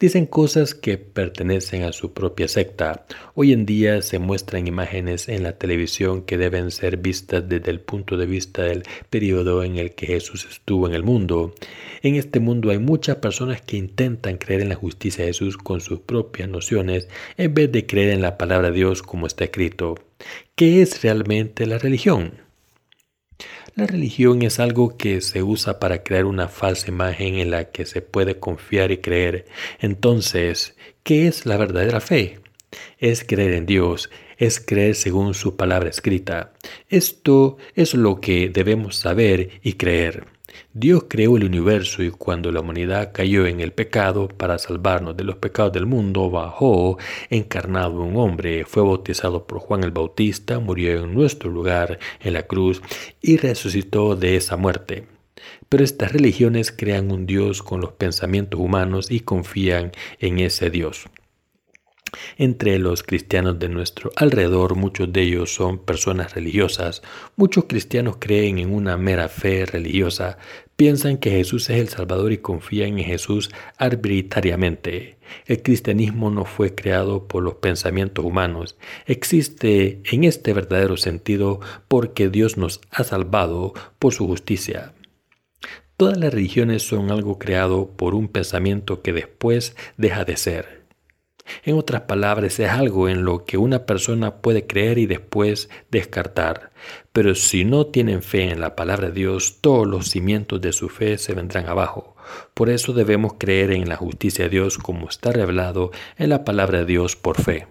Dicen 0.00 0.24
cosas 0.24 0.74
que 0.74 0.96
pertenecen 0.96 1.82
a 1.82 1.92
su 1.92 2.14
propia 2.14 2.48
secta. 2.48 3.04
Hoy 3.34 3.52
en 3.52 3.66
día 3.66 4.00
se 4.00 4.18
muestran 4.18 4.66
imágenes 4.66 5.28
en 5.28 5.42
la 5.42 5.58
televisión 5.58 6.22
que 6.22 6.38
deben 6.38 6.70
ser 6.70 6.96
vistas 6.96 7.46
desde 7.46 7.70
el 7.70 7.80
punto 7.80 8.16
de 8.16 8.24
vista 8.24 8.62
del 8.62 8.84
periodo 9.10 9.62
en 9.62 9.76
el 9.76 9.94
que 9.94 10.06
Jesús 10.06 10.48
estuvo 10.50 10.88
en 10.88 10.94
el 10.94 11.02
mundo. 11.02 11.54
En 12.00 12.14
este 12.14 12.40
mundo 12.40 12.70
hay 12.70 12.78
muchas 12.78 13.16
personas 13.16 13.60
que 13.60 13.76
intentan 13.76 14.38
creer 14.38 14.62
en 14.62 14.70
la 14.70 14.74
justicia 14.74 15.22
de 15.22 15.32
Jesús 15.32 15.58
con 15.58 15.82
sus 15.82 16.00
propias 16.00 16.48
nociones 16.48 17.06
en 17.36 17.52
vez 17.52 17.70
de 17.70 17.84
creer 17.84 18.08
en 18.08 18.22
la 18.22 18.38
palabra 18.38 18.70
de 18.70 18.76
Dios 18.76 19.02
como 19.02 19.26
está 19.26 19.44
escrito. 19.44 19.96
¿Qué 20.54 20.80
es 20.80 21.02
realmente 21.02 21.66
la 21.66 21.76
religión? 21.76 22.49
La 23.74 23.86
religión 23.86 24.42
es 24.42 24.58
algo 24.60 24.96
que 24.96 25.20
se 25.20 25.42
usa 25.42 25.78
para 25.78 26.02
crear 26.02 26.24
una 26.24 26.48
falsa 26.48 26.88
imagen 26.88 27.36
en 27.36 27.50
la 27.50 27.70
que 27.70 27.86
se 27.86 28.02
puede 28.02 28.38
confiar 28.38 28.90
y 28.90 28.98
creer. 28.98 29.46
Entonces, 29.78 30.76
¿qué 31.02 31.28
es 31.28 31.46
la 31.46 31.56
verdadera 31.56 32.00
fe? 32.00 32.40
Es 32.98 33.24
creer 33.24 33.52
en 33.52 33.66
Dios, 33.66 34.10
es 34.38 34.60
creer 34.60 34.94
según 34.94 35.34
su 35.34 35.56
palabra 35.56 35.90
escrita. 35.90 36.52
Esto 36.88 37.58
es 37.74 37.94
lo 37.94 38.20
que 38.20 38.48
debemos 38.48 38.96
saber 38.96 39.60
y 39.62 39.74
creer. 39.74 40.24
Dios 40.72 41.06
creó 41.08 41.36
el 41.36 41.42
universo 41.42 42.00
y 42.04 42.12
cuando 42.12 42.52
la 42.52 42.60
humanidad 42.60 43.10
cayó 43.12 43.44
en 43.44 43.58
el 43.58 43.72
pecado 43.72 44.28
para 44.28 44.56
salvarnos 44.56 45.16
de 45.16 45.24
los 45.24 45.34
pecados 45.34 45.72
del 45.72 45.84
mundo, 45.84 46.30
bajó 46.30 46.96
encarnado 47.28 48.00
un 48.00 48.16
hombre, 48.16 48.64
fue 48.64 48.84
bautizado 48.84 49.48
por 49.48 49.58
Juan 49.58 49.82
el 49.82 49.90
Bautista, 49.90 50.60
murió 50.60 51.02
en 51.02 51.12
nuestro 51.12 51.50
lugar 51.50 51.98
en 52.20 52.34
la 52.34 52.44
cruz 52.44 52.82
y 53.20 53.36
resucitó 53.36 54.14
de 54.14 54.36
esa 54.36 54.56
muerte. 54.56 55.08
Pero 55.68 55.82
estas 55.82 56.12
religiones 56.12 56.70
crean 56.70 57.10
un 57.10 57.26
Dios 57.26 57.64
con 57.64 57.80
los 57.80 57.90
pensamientos 57.94 58.60
humanos 58.60 59.10
y 59.10 59.20
confían 59.20 59.90
en 60.20 60.38
ese 60.38 60.70
Dios. 60.70 61.08
Entre 62.38 62.78
los 62.78 63.02
cristianos 63.02 63.58
de 63.58 63.68
nuestro 63.68 64.10
alrededor, 64.16 64.74
muchos 64.74 65.12
de 65.12 65.22
ellos 65.22 65.54
son 65.54 65.78
personas 65.78 66.34
religiosas. 66.34 67.02
Muchos 67.36 67.64
cristianos 67.64 68.16
creen 68.18 68.58
en 68.58 68.72
una 68.72 68.96
mera 68.96 69.28
fe 69.28 69.66
religiosa, 69.66 70.38
piensan 70.76 71.18
que 71.18 71.30
Jesús 71.30 71.68
es 71.70 71.78
el 71.78 71.88
Salvador 71.88 72.32
y 72.32 72.38
confían 72.38 72.98
en 72.98 73.04
Jesús 73.04 73.50
arbitrariamente. 73.76 75.18
El 75.46 75.62
cristianismo 75.62 76.30
no 76.30 76.44
fue 76.44 76.74
creado 76.74 77.28
por 77.28 77.42
los 77.42 77.56
pensamientos 77.56 78.24
humanos. 78.24 78.76
Existe 79.06 80.00
en 80.10 80.24
este 80.24 80.52
verdadero 80.52 80.96
sentido 80.96 81.60
porque 81.86 82.28
Dios 82.28 82.56
nos 82.56 82.80
ha 82.90 83.04
salvado 83.04 83.74
por 83.98 84.14
su 84.14 84.26
justicia. 84.26 84.94
Todas 85.98 86.16
las 86.16 86.32
religiones 86.32 86.82
son 86.82 87.10
algo 87.10 87.38
creado 87.38 87.90
por 87.90 88.14
un 88.14 88.28
pensamiento 88.28 89.02
que 89.02 89.12
después 89.12 89.76
deja 89.98 90.24
de 90.24 90.38
ser. 90.38 90.79
En 91.64 91.76
otras 91.76 92.02
palabras, 92.02 92.58
es 92.60 92.70
algo 92.70 93.08
en 93.08 93.24
lo 93.24 93.44
que 93.44 93.58
una 93.58 93.86
persona 93.86 94.36
puede 94.36 94.66
creer 94.66 94.98
y 94.98 95.06
después 95.06 95.68
descartar. 95.90 96.70
Pero 97.12 97.34
si 97.34 97.64
no 97.64 97.86
tienen 97.86 98.22
fe 98.22 98.50
en 98.50 98.60
la 98.60 98.76
palabra 98.76 99.08
de 99.08 99.14
Dios, 99.14 99.58
todos 99.60 99.86
los 99.86 100.08
cimientos 100.08 100.60
de 100.60 100.72
su 100.72 100.88
fe 100.88 101.18
se 101.18 101.34
vendrán 101.34 101.66
abajo. 101.66 102.16
Por 102.54 102.70
eso 102.70 102.92
debemos 102.92 103.34
creer 103.38 103.72
en 103.72 103.88
la 103.88 103.96
justicia 103.96 104.44
de 104.44 104.50
Dios 104.50 104.78
como 104.78 105.08
está 105.08 105.32
revelado 105.32 105.90
en 106.18 106.30
la 106.30 106.44
palabra 106.44 106.78
de 106.78 106.86
Dios 106.86 107.16
por 107.16 107.40
fe. 107.40 107.66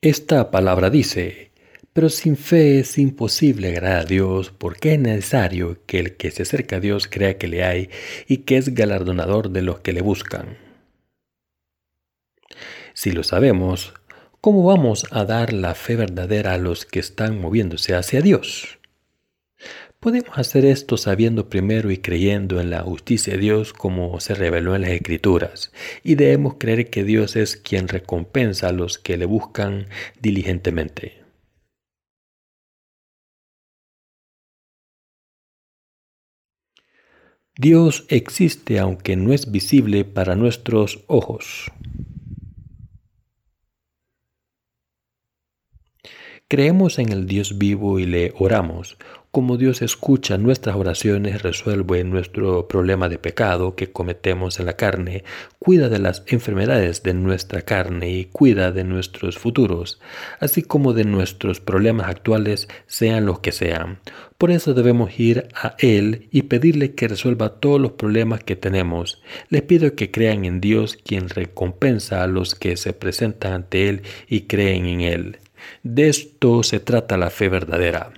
Esta 0.00 0.50
palabra 0.50 0.90
dice, 0.90 1.50
pero 1.92 2.10
sin 2.10 2.36
fe 2.36 2.80
es 2.80 2.98
imposible 2.98 3.68
agradar 3.68 4.02
a 4.02 4.04
Dios 4.04 4.52
porque 4.56 4.92
es 4.92 5.00
necesario 5.00 5.78
que 5.86 5.98
el 5.98 6.16
que 6.16 6.30
se 6.30 6.42
acerca 6.42 6.76
a 6.76 6.80
Dios 6.80 7.08
crea 7.08 7.38
que 7.38 7.48
le 7.48 7.64
hay 7.64 7.88
y 8.28 8.38
que 8.38 8.58
es 8.58 8.74
galardonador 8.74 9.48
de 9.48 9.62
los 9.62 9.80
que 9.80 9.94
le 9.94 10.02
buscan. 10.02 10.65
Si 12.94 13.12
lo 13.12 13.22
sabemos, 13.22 13.94
¿cómo 14.40 14.64
vamos 14.64 15.06
a 15.10 15.24
dar 15.24 15.52
la 15.52 15.74
fe 15.74 15.96
verdadera 15.96 16.54
a 16.54 16.58
los 16.58 16.86
que 16.86 17.00
están 17.00 17.40
moviéndose 17.40 17.94
hacia 17.94 18.20
Dios? 18.20 18.78
Podemos 20.00 20.38
hacer 20.38 20.64
esto 20.64 20.96
sabiendo 20.98 21.48
primero 21.48 21.90
y 21.90 21.98
creyendo 21.98 22.60
en 22.60 22.70
la 22.70 22.82
justicia 22.82 23.32
de 23.32 23.40
Dios 23.40 23.72
como 23.72 24.20
se 24.20 24.34
reveló 24.34 24.76
en 24.76 24.82
las 24.82 24.90
Escrituras, 24.90 25.72
y 26.04 26.14
debemos 26.14 26.56
creer 26.58 26.90
que 26.90 27.02
Dios 27.02 27.34
es 27.34 27.56
quien 27.56 27.88
recompensa 27.88 28.68
a 28.68 28.72
los 28.72 28.98
que 28.98 29.16
le 29.16 29.24
buscan 29.24 29.88
diligentemente. 30.20 31.24
Dios 37.58 38.04
existe 38.10 38.78
aunque 38.78 39.16
no 39.16 39.32
es 39.32 39.50
visible 39.50 40.04
para 40.04 40.36
nuestros 40.36 41.04
ojos. 41.06 41.72
Creemos 46.48 47.00
en 47.00 47.10
el 47.10 47.26
Dios 47.26 47.58
vivo 47.58 47.98
y 47.98 48.06
le 48.06 48.32
oramos. 48.38 48.96
Como 49.32 49.56
Dios 49.56 49.82
escucha 49.82 50.38
nuestras 50.38 50.76
oraciones, 50.76 51.42
resuelve 51.42 52.04
nuestro 52.04 52.68
problema 52.68 53.08
de 53.08 53.18
pecado 53.18 53.74
que 53.74 53.90
cometemos 53.90 54.60
en 54.60 54.66
la 54.66 54.76
carne, 54.76 55.24
cuida 55.58 55.88
de 55.88 55.98
las 55.98 56.22
enfermedades 56.28 57.02
de 57.02 57.14
nuestra 57.14 57.62
carne 57.62 58.10
y 58.12 58.26
cuida 58.26 58.70
de 58.70 58.84
nuestros 58.84 59.38
futuros, 59.38 60.00
así 60.38 60.62
como 60.62 60.92
de 60.92 61.02
nuestros 61.02 61.58
problemas 61.60 62.08
actuales, 62.08 62.68
sean 62.86 63.26
los 63.26 63.40
que 63.40 63.50
sean. 63.50 63.98
Por 64.38 64.52
eso 64.52 64.72
debemos 64.72 65.18
ir 65.18 65.48
a 65.52 65.74
Él 65.80 66.28
y 66.30 66.42
pedirle 66.42 66.94
que 66.94 67.08
resuelva 67.08 67.58
todos 67.58 67.80
los 67.80 67.92
problemas 67.92 68.44
que 68.44 68.54
tenemos. 68.54 69.20
Les 69.48 69.62
pido 69.62 69.96
que 69.96 70.12
crean 70.12 70.44
en 70.44 70.60
Dios 70.60 70.96
quien 70.96 71.28
recompensa 71.28 72.22
a 72.22 72.28
los 72.28 72.54
que 72.54 72.76
se 72.76 72.92
presentan 72.92 73.52
ante 73.52 73.88
Él 73.88 74.02
y 74.28 74.42
creen 74.42 74.86
en 74.86 75.00
Él. 75.00 75.38
De 75.82 76.08
esto 76.08 76.62
se 76.62 76.80
trata 76.80 77.16
la 77.16 77.30
fe 77.30 77.48
verdadera. 77.48 78.10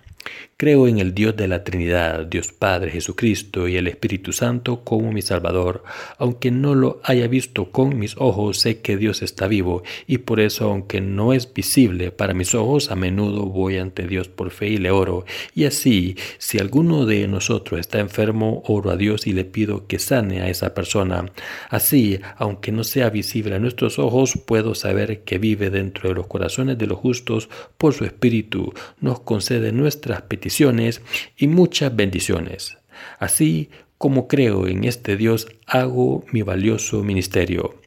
Creo 0.60 0.88
en 0.88 0.98
el 0.98 1.14
Dios 1.14 1.36
de 1.36 1.46
la 1.46 1.62
Trinidad, 1.62 2.26
Dios 2.26 2.50
Padre 2.50 2.90
Jesucristo 2.90 3.68
y 3.68 3.76
el 3.76 3.86
Espíritu 3.86 4.32
Santo 4.32 4.82
como 4.82 5.12
mi 5.12 5.22
Salvador. 5.22 5.84
Aunque 6.18 6.50
no 6.50 6.74
lo 6.74 7.00
haya 7.04 7.28
visto 7.28 7.70
con 7.70 7.96
mis 7.96 8.16
ojos, 8.16 8.58
sé 8.58 8.80
que 8.80 8.96
Dios 8.96 9.22
está 9.22 9.46
vivo 9.46 9.84
y 10.08 10.18
por 10.18 10.40
eso, 10.40 10.68
aunque 10.68 11.00
no 11.00 11.32
es 11.32 11.54
visible 11.54 12.10
para 12.10 12.34
mis 12.34 12.56
ojos, 12.56 12.90
a 12.90 12.96
menudo 12.96 13.44
voy 13.46 13.78
ante 13.78 14.08
Dios 14.08 14.26
por 14.26 14.50
fe 14.50 14.66
y 14.70 14.78
le 14.78 14.90
oro. 14.90 15.24
Y 15.54 15.64
así, 15.64 16.16
si 16.38 16.58
alguno 16.58 17.06
de 17.06 17.28
nosotros 17.28 17.78
está 17.78 18.00
enfermo, 18.00 18.64
oro 18.66 18.90
a 18.90 18.96
Dios 18.96 19.28
y 19.28 19.34
le 19.34 19.44
pido 19.44 19.86
que 19.86 20.00
sane 20.00 20.42
a 20.42 20.48
esa 20.48 20.74
persona. 20.74 21.30
Así, 21.70 22.18
aunque 22.36 22.72
no 22.72 22.82
sea 22.82 23.10
visible 23.10 23.54
a 23.54 23.60
nuestros 23.60 24.00
ojos, 24.00 24.36
puedo 24.44 24.74
saber 24.74 25.20
que 25.20 25.38
vive 25.38 25.70
dentro 25.70 26.08
de 26.08 26.16
los 26.16 26.26
corazones 26.26 26.78
de 26.78 26.88
los 26.88 26.98
justos 26.98 27.48
por 27.76 27.94
su 27.94 28.04
Espíritu. 28.04 28.74
Nos 29.00 29.20
concede 29.20 29.70
nuestras 29.70 30.22
y 31.36 31.48
muchas 31.48 31.94
bendiciones. 31.94 32.78
Así 33.18 33.70
como 33.98 34.28
creo 34.28 34.68
en 34.68 34.84
este 34.84 35.16
Dios, 35.16 35.48
hago 35.66 36.24
mi 36.32 36.42
valioso 36.42 37.02
ministerio. 37.02 37.80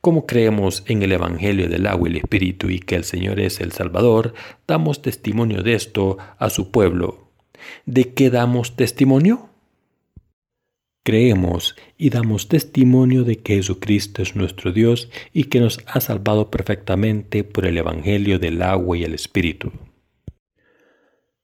Como 0.00 0.26
creemos 0.26 0.84
en 0.86 1.02
el 1.02 1.12
Evangelio 1.12 1.68
del 1.68 1.86
agua 1.86 2.08
y 2.08 2.12
el 2.12 2.18
Espíritu 2.18 2.70
y 2.70 2.78
que 2.78 2.96
el 2.96 3.04
Señor 3.04 3.40
es 3.40 3.60
el 3.60 3.72
Salvador, 3.72 4.34
damos 4.66 5.02
testimonio 5.02 5.62
de 5.62 5.74
esto 5.74 6.18
a 6.38 6.50
su 6.50 6.70
pueblo. 6.70 7.28
¿De 7.84 8.14
qué 8.14 8.30
damos 8.30 8.76
testimonio? 8.76 9.48
Creemos 11.02 11.76
y 11.98 12.10
damos 12.10 12.48
testimonio 12.48 13.24
de 13.24 13.36
que 13.36 13.56
Jesucristo 13.56 14.22
es 14.22 14.36
nuestro 14.36 14.70
Dios 14.70 15.10
y 15.32 15.44
que 15.44 15.60
nos 15.60 15.80
ha 15.86 16.00
salvado 16.00 16.50
perfectamente 16.50 17.42
por 17.42 17.66
el 17.66 17.78
Evangelio 17.78 18.38
del 18.38 18.62
agua 18.62 18.98
y 18.98 19.04
el 19.04 19.14
Espíritu. 19.14 19.72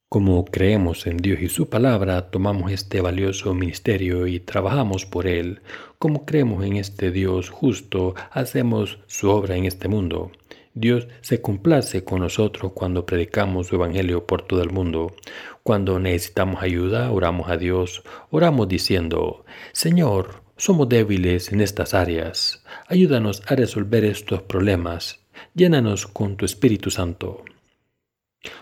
Como 0.08 0.44
creemos 0.44 1.08
en 1.08 1.16
Dios 1.16 1.40
y 1.40 1.48
su 1.48 1.68
palabra, 1.68 2.30
tomamos 2.30 2.70
este 2.70 3.00
valioso 3.00 3.52
ministerio 3.54 4.28
y 4.28 4.38
trabajamos 4.38 5.04
por 5.04 5.26
él. 5.26 5.62
Como 5.98 6.24
creemos 6.24 6.64
en 6.64 6.76
este 6.76 7.10
Dios 7.10 7.50
justo, 7.50 8.14
hacemos 8.30 9.00
su 9.08 9.28
obra 9.28 9.56
en 9.56 9.64
este 9.64 9.88
mundo. 9.88 10.30
Dios 10.74 11.08
se 11.22 11.42
complace 11.42 12.04
con 12.04 12.20
nosotros 12.20 12.70
cuando 12.72 13.04
predicamos 13.04 13.66
su 13.66 13.74
evangelio 13.74 14.26
por 14.26 14.42
todo 14.42 14.62
el 14.62 14.70
mundo. 14.70 15.16
Cuando 15.64 15.98
necesitamos 15.98 16.62
ayuda, 16.62 17.10
oramos 17.10 17.50
a 17.50 17.56
Dios. 17.56 18.04
Oramos 18.30 18.68
diciendo, 18.68 19.44
Señor, 19.72 20.42
somos 20.56 20.88
débiles 20.88 21.50
en 21.50 21.60
estas 21.60 21.94
áreas. 21.94 22.62
Ayúdanos 22.86 23.42
a 23.48 23.56
resolver 23.56 24.04
estos 24.04 24.42
problemas. 24.42 25.18
Llénanos 25.54 26.06
con 26.06 26.36
tu 26.36 26.44
Espíritu 26.44 26.92
Santo. 26.92 27.42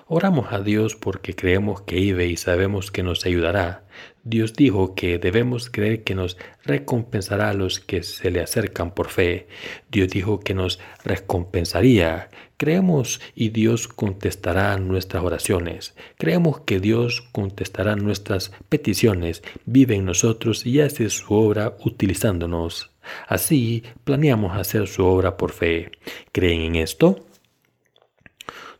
Oramos 0.06 0.52
a 0.52 0.60
Dios 0.60 0.96
porque 0.96 1.34
creemos 1.34 1.82
que 1.82 1.96
vive 1.96 2.26
y 2.26 2.36
sabemos 2.36 2.90
que 2.90 3.02
nos 3.02 3.24
ayudará. 3.24 3.84
Dios 4.22 4.54
dijo 4.54 4.94
que 4.94 5.18
debemos 5.18 5.70
creer 5.70 6.04
que 6.04 6.14
nos 6.14 6.36
recompensará 6.64 7.50
a 7.50 7.54
los 7.54 7.80
que 7.80 8.02
se 8.02 8.30
le 8.30 8.40
acercan 8.40 8.94
por 8.94 9.08
fe. 9.08 9.48
Dios 9.90 10.08
dijo 10.10 10.40
que 10.40 10.54
nos 10.54 10.78
recompensaría. 11.04 12.28
Creemos 12.56 13.20
y 13.34 13.50
Dios 13.50 13.88
contestará 13.88 14.76
nuestras 14.78 15.22
oraciones. 15.22 15.94
Creemos 16.18 16.60
que 16.60 16.80
Dios 16.80 17.22
contestará 17.32 17.96
nuestras 17.96 18.52
peticiones, 18.68 19.42
vive 19.66 19.96
en 19.96 20.04
nosotros 20.04 20.64
y 20.64 20.80
hace 20.80 21.10
su 21.10 21.34
obra 21.34 21.76
utilizándonos. 21.84 22.90
Así 23.26 23.82
planeamos 24.04 24.56
hacer 24.56 24.86
su 24.86 25.04
obra 25.04 25.36
por 25.36 25.52
fe. 25.52 25.92
¿Creen 26.32 26.62
en 26.62 26.76
esto? 26.76 27.26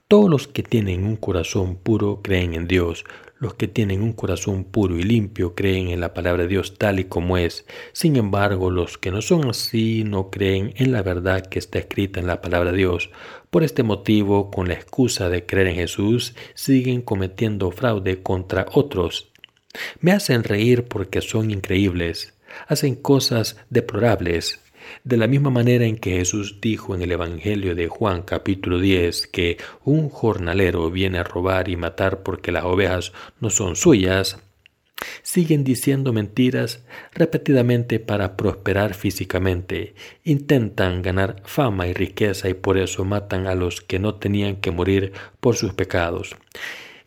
Todos 0.06 0.28
los 0.28 0.48
que 0.48 0.62
tienen 0.62 1.06
un 1.06 1.16
corazón 1.16 1.76
puro 1.76 2.20
creen 2.22 2.52
en 2.52 2.68
Dios. 2.68 3.06
Los 3.38 3.54
que 3.54 3.68
tienen 3.68 4.02
un 4.02 4.12
corazón 4.12 4.64
puro 4.64 4.98
y 4.98 5.02
limpio 5.02 5.54
creen 5.54 5.88
en 5.88 6.00
la 6.00 6.12
palabra 6.12 6.42
de 6.42 6.48
Dios 6.50 6.76
tal 6.76 7.00
y 7.00 7.04
como 7.04 7.38
es. 7.38 7.64
Sin 7.94 8.16
embargo, 8.16 8.70
los 8.70 8.98
que 8.98 9.10
no 9.10 9.22
son 9.22 9.48
así 9.48 10.04
no 10.04 10.30
creen 10.30 10.74
en 10.76 10.92
la 10.92 11.02
verdad 11.02 11.46
que 11.46 11.58
está 11.58 11.78
escrita 11.78 12.20
en 12.20 12.26
la 12.26 12.42
palabra 12.42 12.70
de 12.70 12.76
Dios. 12.76 13.10
Por 13.48 13.64
este 13.64 13.82
motivo, 13.82 14.50
con 14.50 14.68
la 14.68 14.74
excusa 14.74 15.30
de 15.30 15.46
creer 15.46 15.68
en 15.68 15.76
Jesús, 15.76 16.34
siguen 16.52 17.00
cometiendo 17.00 17.70
fraude 17.70 18.22
contra 18.22 18.66
otros. 18.72 19.32
Me 20.00 20.12
hacen 20.12 20.44
reír 20.44 20.84
porque 20.84 21.22
son 21.22 21.50
increíbles. 21.50 22.34
Hacen 22.68 22.94
cosas 22.94 23.56
deplorables 23.70 24.63
de 25.04 25.16
la 25.16 25.26
misma 25.26 25.50
manera 25.50 25.84
en 25.84 25.96
que 25.96 26.12
Jesús 26.18 26.60
dijo 26.60 26.94
en 26.94 27.02
el 27.02 27.12
Evangelio 27.12 27.74
de 27.74 27.88
Juan 27.88 28.22
capítulo 28.22 28.78
10 28.78 29.26
que 29.28 29.58
un 29.84 30.08
jornalero 30.08 30.90
viene 30.90 31.18
a 31.18 31.24
robar 31.24 31.68
y 31.68 31.76
matar 31.76 32.22
porque 32.22 32.52
las 32.52 32.64
ovejas 32.64 33.12
no 33.40 33.50
son 33.50 33.76
suyas, 33.76 34.38
siguen 35.22 35.64
diciendo 35.64 36.12
mentiras 36.12 36.84
repetidamente 37.12 38.00
para 38.00 38.36
prosperar 38.36 38.94
físicamente, 38.94 39.94
intentan 40.24 41.02
ganar 41.02 41.42
fama 41.44 41.86
y 41.86 41.92
riqueza 41.92 42.48
y 42.48 42.54
por 42.54 42.78
eso 42.78 43.04
matan 43.04 43.46
a 43.46 43.54
los 43.54 43.80
que 43.80 43.98
no 43.98 44.14
tenían 44.16 44.56
que 44.56 44.70
morir 44.70 45.12
por 45.40 45.56
sus 45.56 45.74
pecados. 45.74 46.36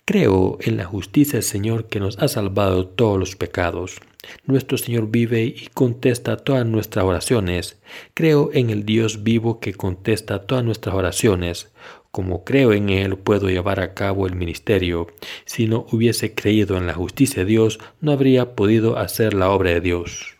Creo 0.08 0.58
en 0.62 0.78
la 0.78 0.86
justicia 0.86 1.34
del 1.34 1.44
Señor 1.44 1.90
que 1.90 2.00
nos 2.00 2.18
ha 2.20 2.30
salvado 2.30 2.88
todos 2.88 3.20
los 3.20 3.36
pecados. 3.36 3.98
Nuestro 4.46 4.78
Señor 4.78 5.12
vive 5.12 5.44
y 5.44 5.68
contesta 5.74 6.38
todas 6.38 6.66
nuestras 6.66 7.04
oraciones. 7.04 7.78
Creo 8.14 8.50
en 8.54 8.70
el 8.70 8.86
Dios 8.86 9.26
vivo 9.26 9.60
que 9.60 9.74
contesta 9.74 10.44
todas 10.44 10.64
nuestras 10.64 10.96
oraciones. 10.96 11.74
Como 12.10 12.46
creo 12.46 12.72
en 12.72 12.88
Él, 12.88 13.18
puedo 13.18 13.50
llevar 13.50 13.82
a 13.82 13.94
cabo 13.94 14.28
el 14.28 14.36
ministerio. 14.38 15.08
Si 15.44 15.68
no 15.68 15.86
hubiese 15.92 16.34
creído 16.34 16.78
en 16.78 16.88
la 16.88 16.94
justicia 16.94 17.44
de 17.44 17.50
Dios, 17.50 17.78
no 18.00 18.14
habría 18.14 18.56
podido 18.56 18.98
hacer 18.98 19.34
la 19.34 19.50
obra 19.50 19.72
de 19.72 19.82
Dios. 19.82 20.38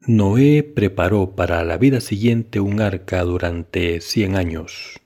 Noé 0.00 0.64
preparó 0.64 1.36
para 1.36 1.62
la 1.62 1.78
vida 1.78 2.00
siguiente 2.00 2.58
un 2.58 2.80
arca 2.80 3.22
durante 3.22 4.00
cien 4.00 4.34
años. 4.34 5.00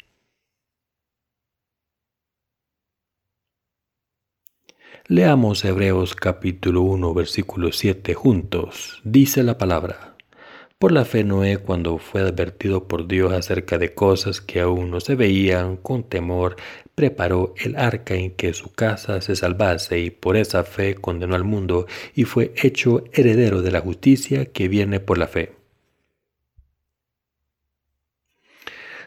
Leamos 5.09 5.65
Hebreos 5.65 6.15
capítulo 6.15 6.83
1 6.83 7.13
versículo 7.13 7.73
7 7.73 8.15
juntos. 8.15 9.01
Dice 9.03 9.43
la 9.43 9.59
palabra. 9.59 10.15
Por 10.79 10.93
la 10.93 11.05
fe 11.05 11.25
Noé, 11.25 11.59
cuando 11.59 11.99
fue 11.99 12.21
advertido 12.21 12.87
por 12.87 13.09
Dios 13.09 13.33
acerca 13.33 13.79
de 13.79 13.95
cosas 13.95 14.41
que 14.41 14.61
aún 14.61 14.93
no 14.93 15.01
se 15.01 15.17
veían, 15.17 15.77
con 15.77 16.05
temor, 16.05 16.55
preparó 16.95 17.53
el 17.57 17.75
arca 17.75 18.15
en 18.15 18.31
que 18.31 18.55
su 18.55 18.73
casa 18.73 19.21
se 19.21 19.35
salvase 19.35 19.99
y 19.99 20.11
por 20.11 20.37
esa 20.37 20.63
fe 20.63 20.95
condenó 20.95 21.35
al 21.35 21.43
mundo 21.43 21.87
y 22.15 22.23
fue 22.23 22.55
hecho 22.63 23.03
heredero 23.13 23.61
de 23.61 23.73
la 23.73 23.81
justicia 23.81 24.53
que 24.53 24.69
viene 24.69 25.01
por 25.01 25.19
la 25.19 25.27
fe. 25.27 25.62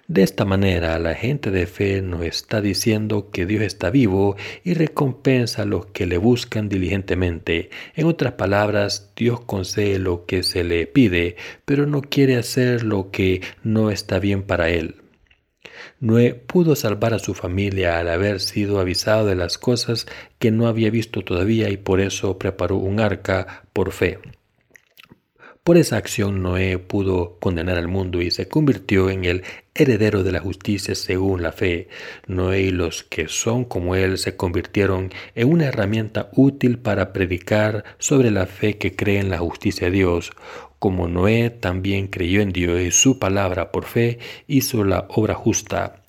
De 0.07 0.21
esta 0.21 0.45
manera, 0.45 0.99
la 0.99 1.15
gente 1.15 1.49
de 1.49 1.65
fe 1.65 2.03
nos 2.03 2.21
está 2.21 2.61
diciendo 2.61 3.31
que 3.31 3.47
Dios 3.47 3.63
está 3.63 3.89
vivo 3.89 4.35
y 4.63 4.75
recompensa 4.75 5.63
a 5.63 5.65
los 5.65 5.87
que 5.87 6.05
le 6.05 6.19
buscan 6.19 6.69
diligentemente. 6.69 7.71
En 7.95 8.05
otras 8.05 8.33
palabras, 8.33 9.11
Dios 9.15 9.41
concede 9.41 9.97
lo 9.97 10.27
que 10.27 10.43
se 10.43 10.63
le 10.63 10.85
pide, 10.85 11.37
pero 11.65 11.87
no 11.87 12.01
quiere 12.01 12.37
hacer 12.37 12.83
lo 12.83 13.09
que 13.09 13.41
no 13.63 13.89
está 13.89 14.19
bien 14.19 14.43
para 14.43 14.69
él. 14.69 14.97
Noé 15.99 16.35
pudo 16.35 16.75
salvar 16.75 17.15
a 17.15 17.19
su 17.19 17.33
familia 17.33 17.97
al 17.97 18.09
haber 18.09 18.41
sido 18.41 18.79
avisado 18.79 19.25
de 19.25 19.35
las 19.35 19.57
cosas 19.57 20.05
que 20.37 20.51
no 20.51 20.67
había 20.67 20.91
visto 20.91 21.23
todavía 21.23 21.69
y 21.69 21.77
por 21.77 21.99
eso 21.99 22.37
preparó 22.37 22.75
un 22.75 22.99
arca 22.99 23.65
por 23.73 23.91
fe. 23.91 24.19
Por 25.65 25.77
esa 25.77 25.97
acción 25.97 26.43
Noé 26.43 26.77
pudo 26.77 27.39
condenar 27.39 27.79
al 27.79 27.87
mundo 27.87 28.21
y 28.21 28.29
se 28.29 28.47
convirtió 28.47 29.09
en 29.09 29.25
el 29.25 29.43
heredero 29.73 30.21
de 30.21 30.31
la 30.31 30.39
justicia 30.39 30.93
según 30.93 31.41
la 31.41 31.53
fe. 31.53 31.87
Noé 32.27 32.61
y 32.61 32.69
los 32.69 33.03
que 33.03 33.27
son 33.29 33.65
como 33.65 33.95
él 33.95 34.19
se 34.19 34.35
convirtieron 34.35 35.09
en 35.33 35.51
una 35.51 35.65
herramienta 35.65 36.29
útil 36.33 36.77
para 36.77 37.11
predicar 37.13 37.83
sobre 37.97 38.29
la 38.29 38.45
fe 38.45 38.77
que 38.77 38.95
cree 38.95 39.19
en 39.19 39.31
la 39.31 39.39
justicia 39.39 39.87
de 39.87 39.93
Dios. 39.93 40.33
Como 40.77 41.07
Noé 41.07 41.49
también 41.49 42.09
creyó 42.09 42.41
en 42.41 42.53
Dios 42.53 42.79
y 42.79 42.91
su 42.91 43.17
palabra 43.17 43.71
por 43.71 43.85
fe 43.85 44.19
hizo 44.45 44.83
la 44.83 45.07
obra 45.09 45.33
justa. 45.33 46.03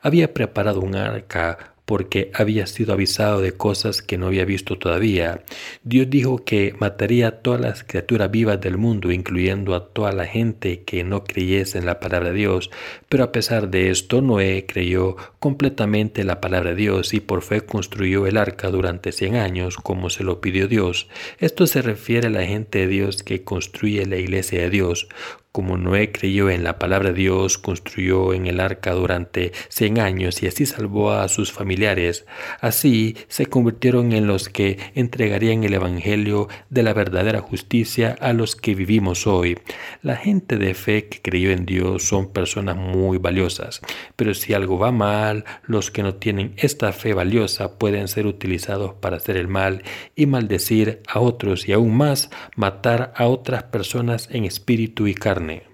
Había 0.00 0.32
preparado 0.32 0.80
un 0.80 0.94
arca 0.94 1.71
porque 1.92 2.30
había 2.32 2.66
sido 2.66 2.94
avisado 2.94 3.42
de 3.42 3.52
cosas 3.52 4.00
que 4.00 4.16
no 4.16 4.28
había 4.28 4.46
visto 4.46 4.78
todavía. 4.78 5.42
Dios 5.82 6.08
dijo 6.08 6.42
que 6.42 6.74
mataría 6.78 7.28
a 7.28 7.30
todas 7.42 7.60
las 7.60 7.84
criaturas 7.84 8.30
vivas 8.30 8.62
del 8.62 8.78
mundo, 8.78 9.12
incluyendo 9.12 9.74
a 9.74 9.88
toda 9.88 10.10
la 10.12 10.24
gente 10.24 10.84
que 10.84 11.04
no 11.04 11.22
creyese 11.22 11.76
en 11.76 11.84
la 11.84 12.00
palabra 12.00 12.30
de 12.30 12.36
Dios. 12.36 12.70
Pero 13.12 13.24
a 13.24 13.30
pesar 13.30 13.68
de 13.68 13.90
esto, 13.90 14.22
Noé 14.22 14.64
creyó 14.66 15.16
completamente 15.38 16.24
la 16.24 16.40
palabra 16.40 16.70
de 16.70 16.76
Dios 16.76 17.12
y 17.12 17.20
por 17.20 17.42
fe 17.42 17.60
construyó 17.60 18.26
el 18.26 18.38
arca 18.38 18.70
durante 18.70 19.12
cien 19.12 19.36
años, 19.36 19.76
como 19.76 20.08
se 20.08 20.24
lo 20.24 20.40
pidió 20.40 20.66
Dios. 20.66 21.08
Esto 21.38 21.66
se 21.66 21.82
refiere 21.82 22.28
a 22.28 22.30
la 22.30 22.46
gente 22.46 22.78
de 22.78 22.86
Dios 22.86 23.22
que 23.22 23.44
construye 23.44 24.06
la 24.06 24.16
iglesia 24.16 24.62
de 24.62 24.70
Dios. 24.70 25.08
Como 25.52 25.76
Noé 25.76 26.10
creyó 26.12 26.48
en 26.48 26.64
la 26.64 26.78
palabra 26.78 27.10
de 27.10 27.16
Dios, 27.16 27.58
construyó 27.58 28.32
en 28.32 28.46
el 28.46 28.58
arca 28.58 28.92
durante 28.92 29.52
cien 29.68 29.98
años 29.98 30.42
y 30.42 30.46
así 30.46 30.64
salvó 30.64 31.12
a 31.12 31.28
sus 31.28 31.52
familiares. 31.52 32.24
Así 32.62 33.18
se 33.28 33.44
convirtieron 33.44 34.14
en 34.14 34.26
los 34.26 34.48
que 34.48 34.78
entregarían 34.94 35.62
el 35.64 35.74
Evangelio 35.74 36.48
de 36.70 36.82
la 36.82 36.94
verdadera 36.94 37.42
justicia 37.42 38.16
a 38.20 38.32
los 38.32 38.56
que 38.56 38.74
vivimos 38.74 39.26
hoy. 39.26 39.58
La 40.00 40.16
gente 40.16 40.56
de 40.56 40.72
fe 40.72 41.08
que 41.08 41.20
creyó 41.20 41.50
en 41.50 41.66
Dios 41.66 42.04
son 42.04 42.32
personas 42.32 42.76
muy 42.76 43.01
valiosas, 43.18 43.80
pero 44.16 44.34
si 44.34 44.54
algo 44.54 44.78
va 44.78 44.92
mal, 44.92 45.44
los 45.64 45.90
que 45.90 46.02
no 46.02 46.14
tienen 46.14 46.54
esta 46.56 46.92
fe 46.92 47.14
valiosa 47.14 47.78
pueden 47.78 48.08
ser 48.08 48.26
utilizados 48.26 48.94
para 48.94 49.16
hacer 49.16 49.36
el 49.36 49.48
mal 49.48 49.82
y 50.14 50.26
maldecir 50.26 51.02
a 51.06 51.20
otros 51.20 51.68
y 51.68 51.72
aún 51.72 51.96
más 51.96 52.30
matar 52.56 53.12
a 53.16 53.26
otras 53.26 53.64
personas 53.64 54.28
en 54.30 54.44
espíritu 54.44 55.06
y 55.06 55.14
carne. 55.14 55.72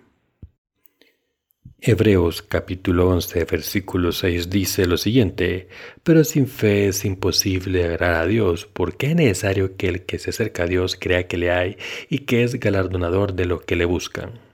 Hebreos 1.81 2.43
capítulo 2.43 3.09
11 3.09 3.45
versículo 3.45 4.11
6 4.11 4.51
dice 4.51 4.87
lo 4.87 4.97
siguiente, 4.97 5.69
pero 6.03 6.25
sin 6.25 6.49
fe 6.49 6.89
es 6.89 7.05
imposible 7.05 7.85
agradar 7.85 8.23
a 8.23 8.27
Dios, 8.27 8.69
porque 8.73 9.07
es 9.07 9.15
necesario 9.15 9.77
que 9.77 9.87
el 9.87 10.05
que 10.05 10.19
se 10.19 10.31
acerca 10.31 10.65
a 10.65 10.67
Dios 10.67 10.97
crea 10.97 11.29
que 11.29 11.37
le 11.37 11.53
hay 11.53 11.77
y 12.09 12.21
que 12.21 12.43
es 12.43 12.59
galardonador 12.59 13.35
de 13.35 13.45
los 13.45 13.63
que 13.63 13.77
le 13.77 13.85
buscan. 13.85 14.48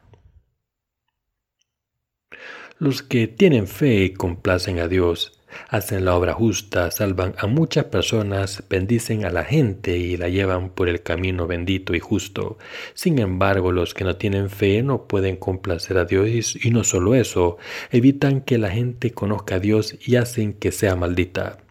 Los 2.84 3.02
que 3.02 3.28
tienen 3.28 3.66
fe 3.66 4.04
y 4.04 4.10
complacen 4.10 4.78
a 4.78 4.88
Dios 4.88 5.40
hacen 5.70 6.04
la 6.04 6.14
obra 6.16 6.34
justa, 6.34 6.90
salvan 6.90 7.34
a 7.38 7.46
muchas 7.46 7.86
personas, 7.86 8.62
bendicen 8.68 9.24
a 9.24 9.30
la 9.30 9.42
gente 9.42 9.96
y 9.96 10.18
la 10.18 10.28
llevan 10.28 10.68
por 10.68 10.90
el 10.90 11.02
camino 11.02 11.46
bendito 11.46 11.94
y 11.94 11.98
justo. 11.98 12.58
Sin 12.92 13.18
embargo, 13.20 13.72
los 13.72 13.94
que 13.94 14.04
no 14.04 14.16
tienen 14.16 14.50
fe 14.50 14.82
no 14.82 15.08
pueden 15.08 15.36
complacer 15.36 15.96
a 15.96 16.04
Dios 16.04 16.62
y 16.62 16.72
no 16.72 16.84
solo 16.84 17.14
eso, 17.14 17.56
evitan 17.90 18.42
que 18.42 18.58
la 18.58 18.68
gente 18.68 19.12
conozca 19.12 19.54
a 19.54 19.60
Dios 19.60 19.96
y 20.06 20.16
hacen 20.16 20.52
que 20.52 20.70
sea 20.70 20.94
maldita. 20.94 21.63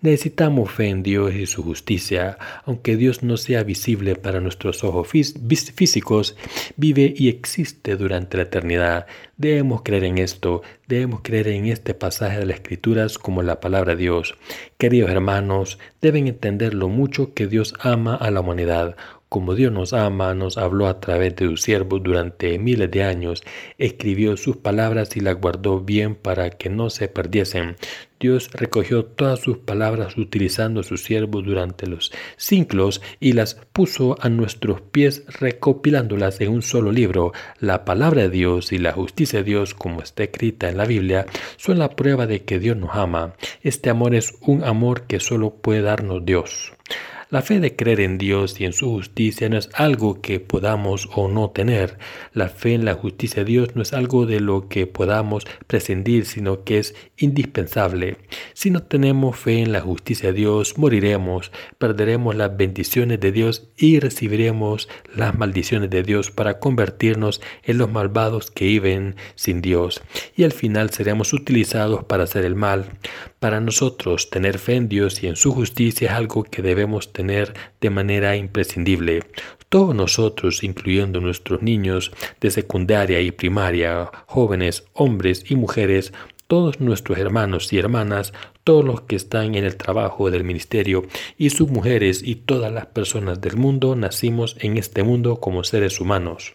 Necesitamos 0.00 0.70
fe 0.70 0.88
en 0.88 1.02
Dios 1.02 1.34
y 1.34 1.46
su 1.46 1.62
justicia, 1.62 2.38
aunque 2.64 2.96
Dios 2.96 3.22
no 3.22 3.36
sea 3.36 3.64
visible 3.64 4.14
para 4.14 4.40
nuestros 4.40 4.84
ojos 4.84 5.08
físicos, 5.08 6.36
vive 6.76 7.12
y 7.16 7.28
existe 7.28 7.96
durante 7.96 8.36
la 8.36 8.44
eternidad. 8.44 9.06
Debemos 9.36 9.82
creer 9.82 10.04
en 10.04 10.18
esto, 10.18 10.62
debemos 10.86 11.20
creer 11.22 11.48
en 11.48 11.66
este 11.66 11.94
pasaje 11.94 12.38
de 12.38 12.46
las 12.46 12.56
Escrituras 12.56 13.18
como 13.18 13.42
la 13.42 13.60
palabra 13.60 13.94
de 13.94 14.02
Dios. 14.02 14.36
Queridos 14.78 15.10
hermanos, 15.10 15.78
deben 16.00 16.28
entender 16.28 16.74
lo 16.74 16.88
mucho 16.88 17.34
que 17.34 17.46
Dios 17.46 17.74
ama 17.80 18.14
a 18.14 18.30
la 18.30 18.40
humanidad, 18.40 18.96
como 19.28 19.54
Dios 19.54 19.72
nos 19.72 19.92
ama, 19.92 20.34
nos 20.34 20.56
habló 20.56 20.86
a 20.86 21.00
través 21.00 21.36
de 21.36 21.46
sus 21.46 21.62
siervos 21.62 22.02
durante 22.02 22.58
miles 22.58 22.90
de 22.90 23.02
años, 23.02 23.42
escribió 23.76 24.36
sus 24.36 24.56
palabras 24.56 25.16
y 25.16 25.20
las 25.20 25.36
guardó 25.40 25.80
bien 25.80 26.14
para 26.14 26.50
que 26.50 26.70
no 26.70 26.88
se 26.88 27.08
perdiesen. 27.08 27.76
Dios 28.20 28.50
recogió 28.52 29.04
todas 29.04 29.38
sus 29.40 29.58
palabras 29.58 30.16
utilizando 30.16 30.82
sus 30.82 31.04
siervos 31.04 31.44
durante 31.44 31.86
los 31.86 32.10
siglos 32.36 33.00
y 33.20 33.32
las 33.32 33.54
puso 33.72 34.16
a 34.20 34.28
nuestros 34.28 34.80
pies 34.80 35.24
recopilándolas 35.28 36.40
en 36.40 36.50
un 36.50 36.62
solo 36.62 36.90
libro. 36.90 37.32
La 37.60 37.84
palabra 37.84 38.22
de 38.22 38.30
Dios 38.30 38.72
y 38.72 38.78
la 38.78 38.92
justicia 38.92 39.40
de 39.40 39.44
Dios, 39.44 39.74
como 39.74 40.02
está 40.02 40.24
escrita 40.24 40.68
en 40.68 40.78
la 40.78 40.86
Biblia, 40.86 41.26
son 41.56 41.78
la 41.78 41.90
prueba 41.90 42.26
de 42.26 42.44
que 42.44 42.58
Dios 42.58 42.76
nos 42.76 42.96
ama. 42.96 43.34
Este 43.62 43.90
amor 43.90 44.14
es 44.14 44.34
un 44.40 44.64
amor 44.64 45.02
que 45.02 45.20
solo 45.20 45.54
puede 45.54 45.82
darnos 45.82 46.24
Dios. 46.24 46.72
La 47.30 47.42
fe 47.42 47.60
de 47.60 47.76
creer 47.76 48.00
en 48.00 48.16
Dios 48.16 48.58
y 48.58 48.64
en 48.64 48.72
su 48.72 48.88
justicia 48.88 49.50
no 49.50 49.58
es 49.58 49.68
algo 49.74 50.22
que 50.22 50.40
podamos 50.40 51.10
o 51.14 51.28
no 51.28 51.50
tener. 51.50 51.98
La 52.32 52.48
fe 52.48 52.72
en 52.72 52.86
la 52.86 52.94
justicia 52.94 53.44
de 53.44 53.50
Dios 53.50 53.76
no 53.76 53.82
es 53.82 53.92
algo 53.92 54.24
de 54.24 54.40
lo 54.40 54.70
que 54.70 54.86
podamos 54.86 55.44
prescindir, 55.66 56.24
sino 56.24 56.64
que 56.64 56.78
es 56.78 56.94
indispensable. 57.18 58.16
Si 58.54 58.70
no 58.70 58.82
tenemos 58.82 59.36
fe 59.36 59.60
en 59.60 59.72
la 59.72 59.82
justicia 59.82 60.32
de 60.32 60.38
Dios, 60.38 60.78
moriremos, 60.78 61.52
perderemos 61.76 62.34
las 62.34 62.56
bendiciones 62.56 63.20
de 63.20 63.30
Dios 63.30 63.68
y 63.76 64.00
recibiremos 64.00 64.88
las 65.14 65.36
maldiciones 65.38 65.90
de 65.90 66.02
Dios 66.02 66.30
para 66.30 66.58
convertirnos 66.58 67.42
en 67.62 67.76
los 67.76 67.92
malvados 67.92 68.50
que 68.50 68.64
viven 68.64 69.16
sin 69.34 69.60
Dios. 69.60 70.00
Y 70.34 70.44
al 70.44 70.52
final 70.52 70.88
seremos 70.88 71.34
utilizados 71.34 72.04
para 72.04 72.24
hacer 72.24 72.46
el 72.46 72.54
mal. 72.54 72.86
Para 73.38 73.60
nosotros, 73.60 74.30
tener 74.30 74.58
fe 74.58 74.76
en 74.76 74.88
Dios 74.88 75.22
y 75.22 75.26
en 75.26 75.36
su 75.36 75.52
justicia 75.52 76.08
es 76.08 76.14
algo 76.14 76.42
que 76.42 76.62
debemos 76.62 77.12
tener 77.18 77.52
de 77.80 77.90
manera 77.90 78.36
imprescindible. 78.36 79.24
Todos 79.68 79.92
nosotros, 79.92 80.62
incluyendo 80.62 81.20
nuestros 81.20 81.62
niños 81.62 82.12
de 82.40 82.52
secundaria 82.52 83.20
y 83.20 83.32
primaria, 83.32 84.08
jóvenes, 84.26 84.84
hombres 84.92 85.44
y 85.50 85.56
mujeres, 85.56 86.12
todos 86.46 86.78
nuestros 86.78 87.18
hermanos 87.18 87.72
y 87.72 87.78
hermanas, 87.78 88.32
todos 88.62 88.84
los 88.84 89.00
que 89.00 89.16
están 89.16 89.56
en 89.56 89.64
el 89.64 89.76
trabajo 89.76 90.30
del 90.30 90.44
ministerio 90.44 91.02
y 91.36 91.50
sus 91.50 91.68
mujeres 91.68 92.22
y 92.22 92.36
todas 92.36 92.72
las 92.72 92.86
personas 92.86 93.40
del 93.40 93.56
mundo 93.56 93.96
nacimos 93.96 94.56
en 94.60 94.78
este 94.78 95.02
mundo 95.02 95.40
como 95.40 95.64
seres 95.64 96.00
humanos. 96.00 96.54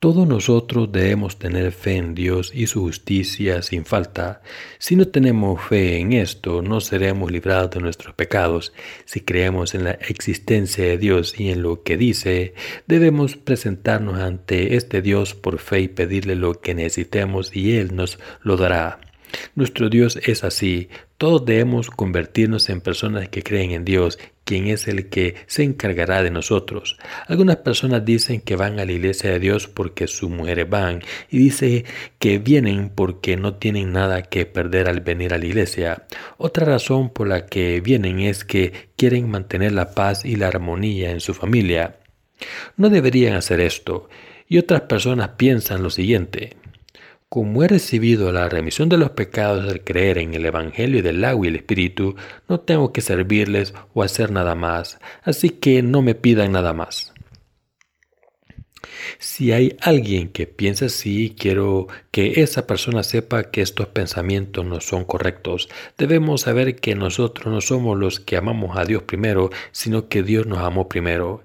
Todos 0.00 0.28
nosotros 0.28 0.92
debemos 0.92 1.40
tener 1.40 1.72
fe 1.72 1.96
en 1.96 2.14
Dios 2.14 2.52
y 2.54 2.68
su 2.68 2.82
justicia 2.82 3.62
sin 3.62 3.84
falta. 3.84 4.42
Si 4.78 4.94
no 4.94 5.08
tenemos 5.08 5.60
fe 5.60 5.98
en 5.98 6.12
esto, 6.12 6.62
no 6.62 6.80
seremos 6.80 7.32
librados 7.32 7.72
de 7.72 7.80
nuestros 7.80 8.14
pecados. 8.14 8.72
Si 9.06 9.22
creemos 9.22 9.74
en 9.74 9.82
la 9.82 9.90
existencia 9.90 10.84
de 10.84 10.98
Dios 10.98 11.40
y 11.40 11.50
en 11.50 11.62
lo 11.62 11.82
que 11.82 11.96
dice, 11.96 12.54
debemos 12.86 13.36
presentarnos 13.36 14.20
ante 14.20 14.76
este 14.76 15.02
Dios 15.02 15.34
por 15.34 15.58
fe 15.58 15.80
y 15.80 15.88
pedirle 15.88 16.36
lo 16.36 16.60
que 16.60 16.76
necesitemos 16.76 17.50
y 17.56 17.76
Él 17.76 17.96
nos 17.96 18.20
lo 18.42 18.56
dará. 18.56 19.00
Nuestro 19.54 19.88
Dios 19.88 20.18
es 20.24 20.44
así. 20.44 20.88
Todos 21.16 21.44
debemos 21.44 21.90
convertirnos 21.90 22.68
en 22.68 22.80
personas 22.80 23.28
que 23.28 23.42
creen 23.42 23.72
en 23.72 23.84
Dios, 23.84 24.18
quien 24.44 24.68
es 24.68 24.88
el 24.88 25.08
que 25.08 25.34
se 25.46 25.62
encargará 25.62 26.22
de 26.22 26.30
nosotros. 26.30 26.96
Algunas 27.26 27.56
personas 27.56 28.04
dicen 28.04 28.40
que 28.40 28.56
van 28.56 28.78
a 28.78 28.84
la 28.84 28.92
iglesia 28.92 29.30
de 29.30 29.40
Dios 29.40 29.66
porque 29.66 30.06
sus 30.06 30.30
mujeres 30.30 30.70
van 30.70 31.02
y 31.30 31.38
dice 31.38 31.84
que 32.18 32.38
vienen 32.38 32.90
porque 32.94 33.36
no 33.36 33.54
tienen 33.54 33.92
nada 33.92 34.22
que 34.22 34.46
perder 34.46 34.88
al 34.88 35.00
venir 35.00 35.34
a 35.34 35.38
la 35.38 35.46
iglesia. 35.46 36.06
Otra 36.36 36.64
razón 36.64 37.10
por 37.10 37.28
la 37.28 37.46
que 37.46 37.80
vienen 37.80 38.20
es 38.20 38.44
que 38.44 38.90
quieren 38.96 39.28
mantener 39.28 39.72
la 39.72 39.92
paz 39.94 40.24
y 40.24 40.36
la 40.36 40.48
armonía 40.48 41.10
en 41.10 41.20
su 41.20 41.34
familia. 41.34 41.96
No 42.76 42.90
deberían 42.90 43.34
hacer 43.34 43.60
esto. 43.60 44.08
Y 44.48 44.58
otras 44.58 44.82
personas 44.82 45.30
piensan 45.36 45.82
lo 45.82 45.90
siguiente. 45.90 46.56
Como 47.28 47.62
he 47.62 47.68
recibido 47.68 48.32
la 48.32 48.48
remisión 48.48 48.88
de 48.88 48.96
los 48.96 49.10
pecados 49.10 49.68
al 49.68 49.84
creer 49.84 50.16
en 50.16 50.32
el 50.32 50.46
Evangelio 50.46 51.02
del 51.02 51.22
agua 51.24 51.44
y 51.44 51.48
el 51.50 51.56
Espíritu, 51.56 52.16
no 52.48 52.60
tengo 52.60 52.90
que 52.90 53.02
servirles 53.02 53.74
o 53.92 54.02
hacer 54.02 54.30
nada 54.30 54.54
más, 54.54 54.98
así 55.22 55.50
que 55.50 55.82
no 55.82 56.00
me 56.00 56.14
pidan 56.14 56.52
nada 56.52 56.72
más. 56.72 57.12
Si 59.18 59.52
hay 59.52 59.76
alguien 59.80 60.30
que 60.30 60.46
piensa 60.46 60.86
así, 60.86 61.34
quiero 61.38 61.88
que 62.10 62.40
esa 62.40 62.66
persona 62.66 63.02
sepa 63.02 63.50
que 63.50 63.60
estos 63.60 63.88
pensamientos 63.88 64.64
no 64.64 64.80
son 64.80 65.04
correctos. 65.04 65.68
Debemos 65.96 66.42
saber 66.42 66.76
que 66.76 66.94
nosotros 66.94 67.52
no 67.52 67.60
somos 67.60 67.98
los 67.98 68.20
que 68.20 68.36
amamos 68.36 68.76
a 68.78 68.84
Dios 68.84 69.02
primero, 69.02 69.50
sino 69.72 70.08
que 70.08 70.22
Dios 70.22 70.46
nos 70.46 70.60
amó 70.60 70.88
primero. 70.88 71.42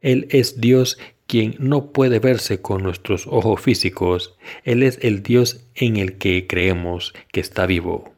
Él 0.00 0.26
es 0.30 0.60
Dios 0.60 0.98
quien 1.34 1.56
no 1.58 1.90
puede 1.90 2.20
verse 2.20 2.62
con 2.62 2.84
nuestros 2.84 3.26
ojos 3.26 3.60
físicos. 3.60 4.36
Él 4.62 4.84
es 4.84 5.00
el 5.02 5.24
Dios 5.24 5.66
en 5.74 5.96
el 5.96 6.16
que 6.16 6.46
creemos 6.46 7.12
que 7.32 7.40
está 7.40 7.66
vivo. 7.66 8.13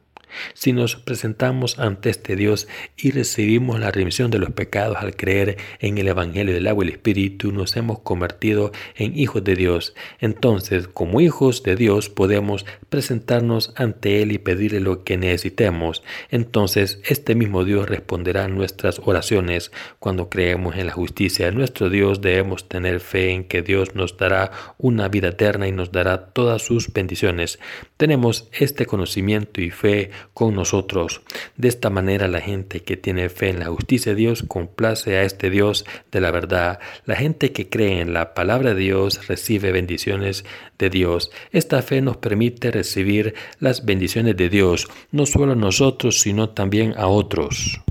Si 0.53 0.73
nos 0.73 0.95
presentamos 0.95 1.79
ante 1.79 2.09
este 2.09 2.35
Dios 2.35 2.67
y 2.95 3.11
recibimos 3.11 3.79
la 3.79 3.91
remisión 3.91 4.31
de 4.31 4.39
los 4.39 4.51
pecados 4.51 4.97
al 4.99 5.15
creer 5.15 5.57
en 5.79 5.97
el 5.97 6.07
Evangelio 6.07 6.53
del 6.53 6.67
agua 6.67 6.85
y 6.85 6.87
el 6.87 6.93
Espíritu, 6.93 7.51
nos 7.51 7.75
hemos 7.77 7.99
convertido 7.99 8.71
en 8.95 9.17
hijos 9.17 9.43
de 9.43 9.55
Dios. 9.55 9.93
Entonces, 10.19 10.87
como 10.87 11.21
hijos 11.21 11.63
de 11.63 11.75
Dios, 11.75 12.09
podemos 12.09 12.65
presentarnos 12.89 13.73
ante 13.75 14.21
Él 14.21 14.31
y 14.31 14.37
pedirle 14.37 14.79
lo 14.79 15.03
que 15.03 15.17
necesitemos. 15.17 16.03
Entonces, 16.29 16.99
este 17.05 17.35
mismo 17.35 17.63
Dios 17.63 17.87
responderá 17.87 18.45
a 18.45 18.47
nuestras 18.47 19.01
oraciones. 19.03 19.71
Cuando 19.99 20.29
creemos 20.29 20.75
en 20.75 20.87
la 20.87 20.93
justicia 20.93 21.45
de 21.45 21.51
nuestro 21.51 21.89
Dios, 21.89 22.21
debemos 22.21 22.67
tener 22.67 22.99
fe 22.99 23.31
en 23.31 23.43
que 23.43 23.61
Dios 23.61 23.95
nos 23.95 24.17
dará 24.17 24.51
una 24.77 25.07
vida 25.07 25.29
eterna 25.29 25.67
y 25.67 25.71
nos 25.71 25.91
dará 25.91 26.27
todas 26.27 26.61
sus 26.61 26.91
bendiciones. 26.93 27.59
Tenemos 27.97 28.49
este 28.51 28.85
conocimiento 28.85 29.61
y 29.61 29.71
fe 29.71 30.11
con 30.33 30.55
nosotros. 30.55 31.21
De 31.55 31.67
esta 31.67 31.89
manera 31.89 32.27
la 32.27 32.41
gente 32.41 32.81
que 32.81 32.97
tiene 32.97 33.29
fe 33.29 33.49
en 33.49 33.59
la 33.59 33.67
justicia 33.67 34.13
de 34.13 34.17
Dios 34.17 34.43
complace 34.47 35.17
a 35.17 35.23
este 35.23 35.49
Dios 35.49 35.85
de 36.11 36.21
la 36.21 36.31
verdad. 36.31 36.79
La 37.05 37.15
gente 37.15 37.51
que 37.51 37.69
cree 37.69 38.01
en 38.01 38.13
la 38.13 38.33
palabra 38.33 38.73
de 38.73 38.81
Dios 38.81 39.27
recibe 39.27 39.71
bendiciones 39.71 40.45
de 40.77 40.89
Dios. 40.89 41.31
Esta 41.51 41.81
fe 41.81 42.01
nos 42.01 42.17
permite 42.17 42.71
recibir 42.71 43.35
las 43.59 43.85
bendiciones 43.85 44.37
de 44.37 44.49
Dios, 44.49 44.87
no 45.11 45.25
solo 45.25 45.53
a 45.53 45.55
nosotros, 45.55 46.21
sino 46.21 46.49
también 46.49 46.93
a 46.97 47.07
otros. 47.07 47.81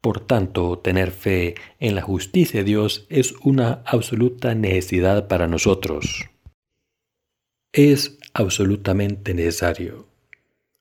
Por 0.00 0.20
tanto, 0.20 0.78
tener 0.78 1.10
fe 1.10 1.56
en 1.78 1.94
la 1.94 2.02
justicia 2.02 2.60
de 2.60 2.64
Dios 2.64 3.06
es 3.10 3.34
una 3.42 3.82
absoluta 3.84 4.54
necesidad 4.54 5.28
para 5.28 5.46
nosotros. 5.46 6.24
Es 7.72 8.18
absolutamente 8.32 9.34
necesario. 9.34 10.09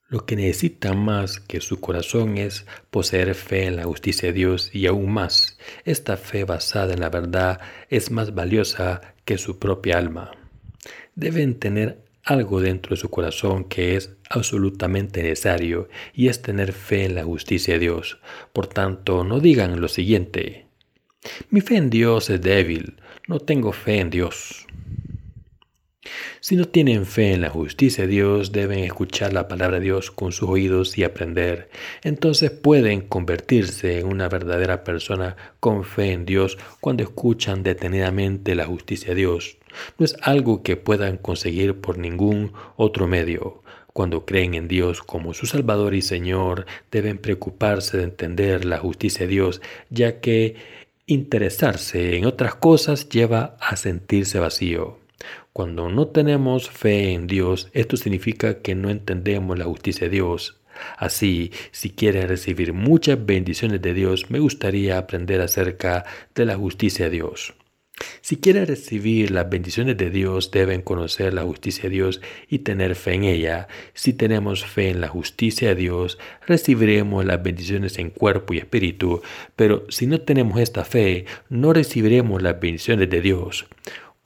Lo 0.10 0.26
que 0.26 0.36
necesita 0.36 0.93
más 0.93 1.39
que 1.39 1.62
su 1.62 1.80
corazón 1.80 2.39
es 2.39 2.65
poseer 2.89 3.36
fe 3.36 3.67
en 3.67 3.76
la 3.76 3.84
justicia 3.84 4.30
de 4.30 4.34
Dios 4.34 4.72
y 4.74 4.88
aún 4.88 5.12
más, 5.12 5.60
esta 5.86 6.17
fe 6.17 6.45
basada 6.45 6.93
en 6.93 7.00
la 7.00 7.10
verdad 7.10 7.60
es 7.91 8.10
más 8.10 8.34
valiosa 8.34 9.13
que 9.24 9.38
su 9.38 9.60
propia 9.60 10.00
alma. 10.00 10.32
Deben 11.13 11.60
tener 11.60 12.00
algo 12.24 12.60
dentro 12.60 12.95
de 12.95 13.02
su 13.02 13.12
corazón 13.12 13.65
que 13.65 13.95
es 13.95 14.15
absolutamente 14.32 15.22
necesario 15.22 15.89
y 16.13 16.30
es 16.30 16.41
tener 16.41 16.74
fe 16.74 17.06
en 17.06 17.13
la 17.13 17.24
justicia 17.24 17.76
de 17.76 17.82
Dios. 17.82 18.19
Por 18.52 18.65
tanto, 18.65 19.24
no 19.24 19.39
digan 19.39 19.80
lo 19.80 19.88
siguiente. 19.88 20.65
Mi 21.52 21.62
fe 21.62 21.76
en 21.78 21.91
Dios 21.91 22.32
es 22.32 22.41
débil, 22.41 22.95
no 23.28 23.39
tengo 23.39 23.74
fe 23.74 24.00
en 24.00 24.10
Dios. 24.10 24.65
Si 26.39 26.56
no 26.56 26.65
tienen 26.65 27.06
fe 27.06 27.34
en 27.34 27.41
la 27.41 27.50
justicia 27.50 28.06
de 28.06 28.12
Dios, 28.12 28.52
deben 28.52 28.80
escuchar 28.80 29.34
la 29.34 29.48
palabra 29.48 29.80
de 29.80 29.86
Dios 29.86 30.12
con 30.12 30.32
sus 30.32 30.50
oídos 30.50 30.98
y 30.98 31.04
aprender. 31.04 31.69
Entonces 32.04 32.52
pueden 32.52 33.02
convertirse 33.02 34.00
en 34.00 34.08
una 34.08 34.30
verdadera 34.30 34.84
persona 34.84 35.36
con 35.60 35.84
fe 35.84 36.12
en 36.12 36.26
Dios 36.26 36.58
cuando 36.80 37.04
escuchan 37.04 37.63
detenidamente 37.63 38.56
la 38.56 38.65
justicia 38.65 39.10
de 39.10 39.15
Dios. 39.15 39.58
No 39.98 40.06
es 40.06 40.15
algo 40.22 40.63
que 40.63 40.78
puedan 40.78 41.17
conseguir 41.17 41.76
por 41.82 41.98
ningún 41.98 42.54
otro 42.76 43.08
medio. 43.08 43.62
Cuando 43.93 44.26
creen 44.26 44.54
en 44.54 44.67
Dios 44.67 45.02
como 45.02 45.34
su 45.34 45.45
Salvador 45.45 45.93
y 45.93 46.02
Señor, 46.02 46.65
deben 46.91 47.17
preocuparse 47.17 47.98
de 47.98 48.04
entender 48.04 48.63
la 48.63 48.78
justicia 48.78 49.26
de 49.26 49.32
Dios, 49.32 49.62
ya 49.89 50.22
que 50.22 50.56
interesarse 51.06 52.15
en 52.15 52.26
otras 52.26 52.56
cosas 52.56 53.10
lleva 53.10 53.58
a 53.60 53.76
sentirse 53.76 54.39
vacío. 54.39 55.00
Cuando 55.54 55.90
no 55.90 56.08
tenemos 56.08 56.70
fe 56.70 57.12
en 57.14 57.28
Dios, 57.28 57.70
esto 57.74 57.98
significa 57.98 58.62
que 58.62 58.76
no 58.76 58.90
entendemos 58.90 59.58
la 59.58 59.66
justicia 59.66 60.08
de 60.08 60.16
Dios. 60.16 60.60
Así, 60.98 61.52
si 61.72 61.90
quieres 61.90 62.28
recibir 62.28 62.74
muchas 62.74 63.26
bendiciones 63.26 63.82
de 63.82 63.94
Dios, 63.94 64.30
me 64.30 64.40
gustaría 64.40 64.98
aprender 64.98 65.42
acerca 65.42 66.06
de 66.36 66.46
la 66.46 66.56
justicia 66.56 67.06
de 67.06 67.12
Dios. 67.12 67.54
Si 68.22 68.38
quieren 68.38 68.66
recibir 68.66 69.32
las 69.32 69.50
bendiciones 69.50 69.98
de 69.98 70.10
Dios, 70.10 70.52
deben 70.52 70.82
conocer 70.82 71.34
la 71.34 71.44
justicia 71.44 71.84
de 71.84 71.90
Dios 71.90 72.22
y 72.48 72.60
tener 72.60 72.96
fe 72.96 73.14
en 73.14 73.24
ella. 73.24 73.68
Si 73.94 74.14
tenemos 74.14 74.66
fe 74.66 74.90
en 74.90 75.02
la 75.02 75.08
justicia 75.08 75.70
de 75.70 75.76
Dios, 75.76 76.18
recibiremos 76.48 77.26
las 77.26 77.42
bendiciones 77.44 77.98
en 77.98 78.10
cuerpo 78.10 78.54
y 78.54 78.60
espíritu, 78.60 79.22
pero 79.56 79.86
si 79.90 80.08
no 80.08 80.22
tenemos 80.22 80.60
esta 80.60 80.86
fe, 80.86 81.26
no 81.50 81.74
recibiremos 81.74 82.42
las 82.42 82.60
bendiciones 82.60 83.10
de 83.10 83.22
Dios. 83.22 83.66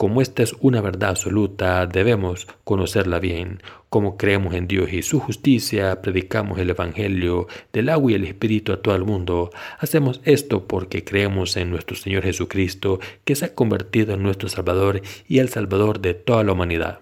Como 0.03 0.21
esta 0.21 0.43
es 0.43 0.53
una 0.59 0.81
verdad 0.81 1.11
absoluta, 1.11 1.85
debemos 1.85 2.45
conocerla 2.65 3.19
bien. 3.19 3.63
Como 3.87 4.17
creemos 4.17 4.53
en 4.53 4.67
Dios 4.67 4.91
y 4.91 5.01
su 5.01 5.21
justicia, 5.21 6.01
predicamos 6.01 6.59
el 6.59 6.71
Evangelio 6.71 7.47
del 7.71 7.87
agua 7.87 8.11
y 8.11 8.15
el 8.15 8.25
Espíritu 8.25 8.73
a 8.73 8.81
todo 8.81 8.95
el 8.95 9.05
mundo. 9.05 9.49
Hacemos 9.79 10.19
esto 10.25 10.67
porque 10.67 11.05
creemos 11.05 11.55
en 11.55 11.69
nuestro 11.69 11.95
Señor 11.95 12.23
Jesucristo, 12.23 12.99
que 13.23 13.35
se 13.35 13.45
ha 13.45 13.55
convertido 13.55 14.13
en 14.13 14.23
nuestro 14.23 14.49
Salvador 14.49 15.01
y 15.25 15.39
el 15.39 15.47
Salvador 15.47 16.01
de 16.01 16.15
toda 16.15 16.43
la 16.43 16.51
humanidad. 16.51 16.99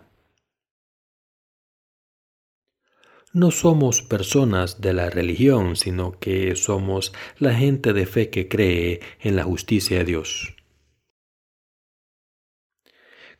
No 3.33 3.49
somos 3.49 4.03
personas 4.03 4.79
de 4.79 4.93
la 4.93 5.09
religión, 5.09 5.75
sino 5.75 6.19
que 6.19 6.55
somos 6.55 7.13
la 7.39 7.55
gente 7.55 7.93
de 7.93 8.05
fe 8.05 8.29
que 8.29 8.47
cree 8.47 8.99
en 9.21 9.35
la 9.35 9.43
justicia 9.43 9.97
de 9.97 10.05
Dios. 10.05 10.53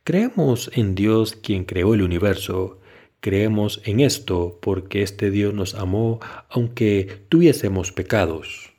Creemos 0.04 0.70
en 0.74 0.96
Dios 0.96 1.36
quien 1.36 1.64
creó 1.64 1.94
el 1.94 2.02
universo. 2.02 2.80
Creemos 3.20 3.80
en 3.84 4.00
esto 4.00 4.58
porque 4.60 5.02
este 5.02 5.30
Dios 5.30 5.54
nos 5.54 5.76
amó 5.76 6.18
aunque 6.48 7.24
tuviésemos 7.28 7.92
pecados 7.92 8.71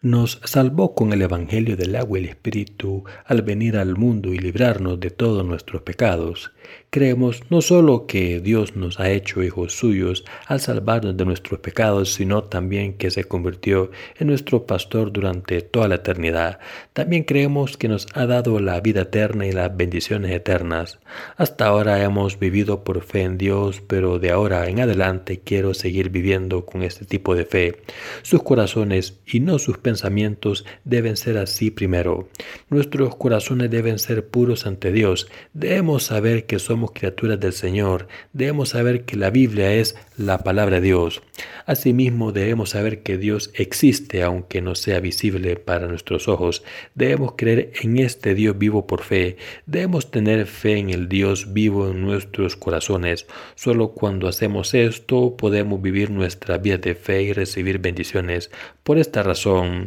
nos 0.00 0.40
salvó 0.44 0.94
con 0.94 1.12
el 1.12 1.22
Evangelio 1.22 1.76
del 1.76 1.96
agua 1.96 2.18
y 2.18 2.22
el 2.22 2.28
Espíritu 2.28 3.04
al 3.24 3.42
venir 3.42 3.76
al 3.76 3.96
mundo 3.96 4.32
y 4.32 4.38
librarnos 4.38 5.00
de 5.00 5.10
todos 5.10 5.44
nuestros 5.44 5.82
pecados. 5.82 6.52
Creemos 6.90 7.42
no 7.50 7.60
solo 7.60 8.06
que 8.06 8.40
Dios 8.40 8.76
nos 8.76 9.00
ha 9.00 9.10
hecho 9.10 9.42
hijos 9.42 9.72
suyos 9.72 10.24
al 10.46 10.60
salvarnos 10.60 11.16
de 11.16 11.24
nuestros 11.24 11.60
pecados, 11.60 12.14
sino 12.14 12.44
también 12.44 12.94
que 12.94 13.10
se 13.10 13.24
convirtió 13.24 13.90
en 14.18 14.28
nuestro 14.28 14.66
pastor 14.66 15.12
durante 15.12 15.60
toda 15.62 15.88
la 15.88 15.96
eternidad. 15.96 16.60
También 16.92 17.24
creemos 17.24 17.76
que 17.76 17.88
nos 17.88 18.06
ha 18.14 18.26
dado 18.26 18.60
la 18.60 18.80
vida 18.80 19.02
eterna 19.02 19.46
y 19.46 19.52
las 19.52 19.76
bendiciones 19.76 20.30
eternas. 20.30 20.98
Hasta 21.36 21.66
ahora 21.66 22.02
hemos 22.02 22.38
vivido 22.38 22.84
por 22.84 23.02
fe 23.02 23.22
en 23.22 23.38
Dios, 23.38 23.82
pero 23.86 24.18
de 24.18 24.30
ahora 24.30 24.68
en 24.68 24.80
adelante 24.80 25.40
quiero 25.40 25.74
seguir 25.74 26.10
viviendo 26.10 26.64
con 26.64 26.82
este 26.82 27.04
tipo 27.04 27.34
de 27.34 27.44
fe. 27.44 27.82
Sus 28.22 28.42
corazones 28.42 29.18
y 29.26 29.40
no 29.40 29.58
sus 29.58 29.78
pensamientos 29.88 30.66
deben 30.84 31.16
ser 31.16 31.38
así 31.38 31.70
primero. 31.70 32.28
Nuestros 32.68 33.16
corazones 33.16 33.70
deben 33.70 33.98
ser 33.98 34.26
puros 34.26 34.66
ante 34.66 34.92
Dios. 34.92 35.28
Debemos 35.54 36.02
saber 36.02 36.44
que 36.44 36.58
somos 36.58 36.90
criaturas 36.92 37.40
del 37.40 37.54
Señor. 37.54 38.06
Debemos 38.34 38.68
saber 38.70 39.06
que 39.06 39.16
la 39.16 39.30
Biblia 39.30 39.72
es 39.72 39.96
la 40.18 40.44
palabra 40.44 40.76
de 40.76 40.88
Dios. 40.88 41.22
Asimismo, 41.64 42.32
debemos 42.32 42.70
saber 42.70 43.02
que 43.02 43.16
Dios 43.16 43.50
existe 43.54 44.22
aunque 44.22 44.60
no 44.60 44.74
sea 44.74 45.00
visible 45.00 45.56
para 45.56 45.86
nuestros 45.86 46.28
ojos. 46.28 46.62
Debemos 46.94 47.32
creer 47.36 47.72
en 47.80 47.98
este 47.98 48.34
Dios 48.34 48.58
vivo 48.58 48.86
por 48.86 49.02
fe. 49.02 49.36
Debemos 49.64 50.10
tener 50.10 50.46
fe 50.46 50.78
en 50.78 50.90
el 50.90 51.08
Dios 51.08 51.54
vivo 51.54 51.88
en 51.88 52.02
nuestros 52.02 52.56
corazones. 52.56 53.26
Solo 53.54 53.92
cuando 53.92 54.28
hacemos 54.28 54.74
esto 54.74 55.36
podemos 55.36 55.80
vivir 55.80 56.10
nuestra 56.10 56.58
vida 56.58 56.76
de 56.76 56.94
fe 56.94 57.22
y 57.22 57.32
recibir 57.32 57.78
bendiciones. 57.78 58.50
Por 58.82 58.98
esta 58.98 59.22
razón, 59.22 59.77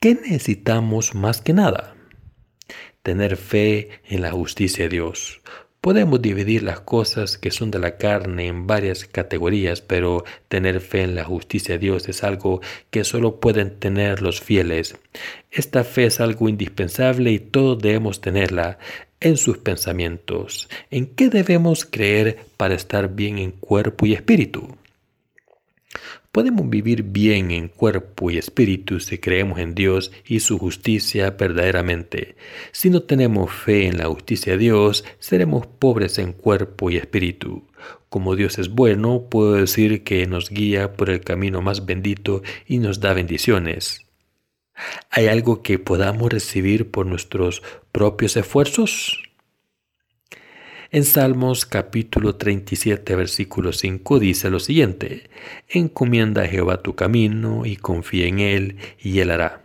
¿qué 0.00 0.14
necesitamos 0.14 1.14
más 1.14 1.40
que 1.40 1.52
nada? 1.52 1.94
Tener 3.02 3.36
fe 3.36 4.00
en 4.08 4.22
la 4.22 4.30
justicia 4.30 4.84
de 4.84 4.90
Dios. 4.90 5.40
Podemos 5.84 6.22
dividir 6.22 6.62
las 6.62 6.80
cosas 6.80 7.36
que 7.36 7.50
son 7.50 7.70
de 7.70 7.78
la 7.78 7.98
carne 7.98 8.46
en 8.46 8.66
varias 8.66 9.04
categorías, 9.04 9.82
pero 9.82 10.24
tener 10.48 10.80
fe 10.80 11.02
en 11.02 11.14
la 11.14 11.24
justicia 11.24 11.74
de 11.74 11.78
Dios 11.78 12.08
es 12.08 12.24
algo 12.24 12.62
que 12.90 13.04
solo 13.04 13.38
pueden 13.38 13.78
tener 13.78 14.22
los 14.22 14.40
fieles. 14.40 14.96
Esta 15.50 15.84
fe 15.84 16.06
es 16.06 16.20
algo 16.20 16.48
indispensable 16.48 17.32
y 17.32 17.38
todos 17.38 17.82
debemos 17.82 18.22
tenerla 18.22 18.78
en 19.20 19.36
sus 19.36 19.58
pensamientos. 19.58 20.70
¿En 20.90 21.04
qué 21.04 21.28
debemos 21.28 21.84
creer 21.84 22.38
para 22.56 22.74
estar 22.74 23.14
bien 23.14 23.36
en 23.36 23.50
cuerpo 23.50 24.06
y 24.06 24.14
espíritu? 24.14 24.76
Podemos 26.34 26.68
vivir 26.68 27.04
bien 27.04 27.52
en 27.52 27.68
cuerpo 27.68 28.28
y 28.28 28.38
espíritu 28.38 28.98
si 28.98 29.18
creemos 29.18 29.60
en 29.60 29.76
Dios 29.76 30.10
y 30.26 30.40
su 30.40 30.58
justicia 30.58 31.30
verdaderamente. 31.30 32.34
Si 32.72 32.90
no 32.90 33.04
tenemos 33.04 33.52
fe 33.52 33.86
en 33.86 33.98
la 33.98 34.06
justicia 34.06 34.54
de 34.54 34.58
Dios, 34.58 35.04
seremos 35.20 35.68
pobres 35.68 36.18
en 36.18 36.32
cuerpo 36.32 36.90
y 36.90 36.96
espíritu. 36.96 37.68
Como 38.08 38.34
Dios 38.34 38.58
es 38.58 38.70
bueno, 38.70 39.28
puedo 39.30 39.52
decir 39.52 40.02
que 40.02 40.26
nos 40.26 40.50
guía 40.50 40.94
por 40.94 41.08
el 41.08 41.20
camino 41.20 41.62
más 41.62 41.86
bendito 41.86 42.42
y 42.66 42.78
nos 42.78 42.98
da 42.98 43.12
bendiciones. 43.12 44.04
¿Hay 45.10 45.28
algo 45.28 45.62
que 45.62 45.78
podamos 45.78 46.32
recibir 46.32 46.90
por 46.90 47.06
nuestros 47.06 47.62
propios 47.92 48.36
esfuerzos? 48.36 49.22
En 50.94 51.02
Salmos 51.02 51.66
capítulo 51.66 52.36
37 52.36 53.16
versículo 53.16 53.72
5 53.72 54.20
dice 54.20 54.48
lo 54.48 54.60
siguiente, 54.60 55.28
Encomienda 55.68 56.42
a 56.42 56.46
Jehová 56.46 56.82
tu 56.82 56.94
camino 56.94 57.66
y 57.66 57.74
confía 57.74 58.28
en 58.28 58.38
Él 58.38 58.76
y 59.00 59.18
Él 59.18 59.32
hará. 59.32 59.64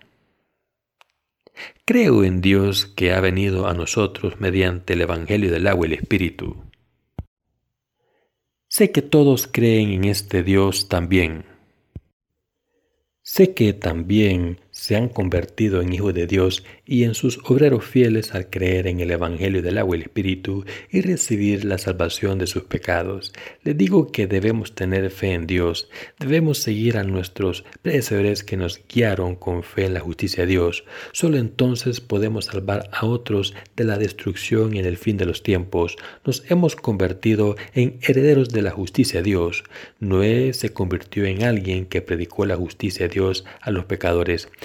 Creo 1.85 2.23
en 2.23 2.41
Dios 2.41 2.87
que 2.87 3.13
ha 3.13 3.19
venido 3.19 3.67
a 3.67 3.75
nosotros 3.75 4.39
mediante 4.39 4.93
el 4.93 5.01
Evangelio 5.01 5.51
del 5.51 5.67
agua 5.67 5.85
y 5.85 5.93
el 5.93 5.99
Espíritu. 5.99 6.63
Sé 8.67 8.91
que 8.91 9.03
todos 9.03 9.45
creen 9.45 9.91
en 9.91 10.05
este 10.05 10.41
Dios 10.41 10.89
también. 10.89 11.45
Sé 13.21 13.53
que 13.53 13.73
también 13.73 14.61
se 14.79 14.95
han 14.95 15.09
convertido 15.09 15.81
en 15.81 15.91
hijos 15.91 16.13
de 16.13 16.25
Dios 16.25 16.63
y 16.85 17.03
en 17.03 17.13
sus 17.13 17.37
obreros 17.43 17.83
fieles 17.83 18.33
al 18.33 18.49
creer 18.49 18.87
en 18.87 19.01
el 19.01 19.11
Evangelio 19.11 19.61
del 19.61 19.77
agua 19.77 19.97
y 19.97 19.99
el 19.99 20.05
Espíritu 20.05 20.63
y 20.89 21.01
recibir 21.01 21.65
la 21.65 21.77
salvación 21.77 22.39
de 22.39 22.47
sus 22.47 22.63
pecados. 22.63 23.33
Les 23.63 23.77
digo 23.77 24.13
que 24.13 24.25
debemos 24.25 24.75
tener 24.75 25.11
fe 25.11 25.33
en 25.33 25.47
Dios, 25.47 25.89
debemos 26.17 26.59
seguir 26.59 26.97
a 26.97 27.03
nuestros 27.03 27.65
predecesores 27.81 28.45
que 28.45 28.55
nos 28.55 28.81
guiaron 28.87 29.35
con 29.35 29.63
fe 29.63 29.85
en 29.85 29.93
la 29.93 29.99
justicia 29.99 30.45
de 30.45 30.51
Dios. 30.51 30.85
Solo 31.11 31.37
entonces 31.37 31.99
podemos 31.99 32.45
salvar 32.45 32.89
a 32.93 33.05
otros 33.05 33.53
de 33.75 33.83
la 33.83 33.97
destrucción 33.97 34.77
en 34.77 34.85
el 34.85 34.95
fin 34.95 35.17
de 35.17 35.25
los 35.25 35.43
tiempos. 35.43 35.97
Nos 36.25 36.49
hemos 36.49 36.77
convertido 36.77 37.57
en 37.73 37.99
herederos 38.01 38.49
de 38.49 38.61
la 38.61 38.71
justicia 38.71 39.19
de 39.19 39.29
Dios. 39.29 39.65
Noé 39.99 40.53
se 40.53 40.71
convirtió 40.71 41.25
en 41.25 41.43
alguien 41.43 41.85
que 41.85 42.01
predicó 42.01 42.45
la 42.45 42.55
justicia 42.55 43.09
de 43.09 43.13
Dios 43.13 43.43
a 43.59 43.71
los 43.71 43.83
pecadores. 43.83 44.47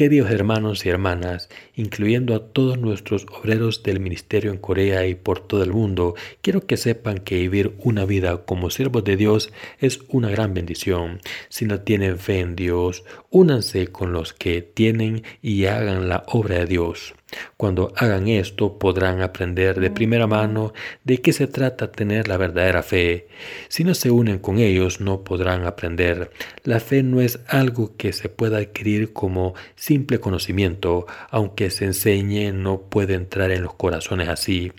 Queridos 0.00 0.30
hermanos 0.30 0.86
y 0.86 0.88
hermanas, 0.88 1.50
incluyendo 1.74 2.34
a 2.34 2.46
todos 2.54 2.78
nuestros 2.78 3.26
obreros 3.38 3.82
del 3.82 4.00
ministerio 4.00 4.50
en 4.50 4.56
Corea 4.56 5.06
y 5.06 5.14
por 5.14 5.46
todo 5.46 5.62
el 5.62 5.74
mundo, 5.74 6.14
quiero 6.40 6.62
que 6.62 6.78
sepan 6.78 7.18
que 7.18 7.34
vivir 7.34 7.74
una 7.80 8.06
vida 8.06 8.46
como 8.46 8.70
siervos 8.70 9.04
de 9.04 9.18
Dios 9.18 9.52
es 9.78 10.00
una 10.08 10.30
gran 10.30 10.54
bendición. 10.54 11.20
Si 11.50 11.66
no 11.66 11.80
tienen 11.80 12.18
fe 12.18 12.40
en 12.40 12.56
Dios, 12.56 13.04
únanse 13.28 13.88
con 13.88 14.14
los 14.14 14.32
que 14.32 14.62
tienen 14.62 15.22
y 15.42 15.66
hagan 15.66 16.08
la 16.08 16.24
obra 16.28 16.60
de 16.60 16.64
Dios. 16.64 17.12
Cuando 17.56 17.92
hagan 17.96 18.28
esto 18.28 18.78
podrán 18.78 19.22
aprender 19.22 19.78
de 19.80 19.90
primera 19.90 20.26
mano 20.26 20.72
de 21.04 21.18
qué 21.18 21.32
se 21.32 21.46
trata 21.46 21.92
tener 21.92 22.28
la 22.28 22.36
verdadera 22.36 22.82
fe. 22.82 23.28
Si 23.68 23.84
no 23.84 23.94
se 23.94 24.10
unen 24.10 24.38
con 24.38 24.58
ellos 24.58 25.00
no 25.00 25.22
podrán 25.22 25.64
aprender. 25.64 26.30
La 26.64 26.80
fe 26.80 27.02
no 27.02 27.20
es 27.20 27.40
algo 27.46 27.96
que 27.96 28.12
se 28.12 28.28
pueda 28.28 28.58
adquirir 28.58 29.12
como 29.12 29.54
simple 29.90 30.20
conocimiento, 30.20 31.06
aunque 31.30 31.68
se 31.70 31.84
enseñe 31.84 32.52
no 32.52 32.82
puede 32.82 33.14
entrar 33.14 33.50
en 33.50 33.64
los 33.64 33.74
corazones 33.74 34.28
así. 34.28 34.70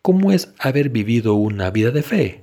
¿Cómo 0.00 0.30
es 0.30 0.54
haber 0.60 0.90
vivido 0.90 1.34
una 1.34 1.72
vida 1.72 1.90
de 1.90 2.04
fe? 2.04 2.42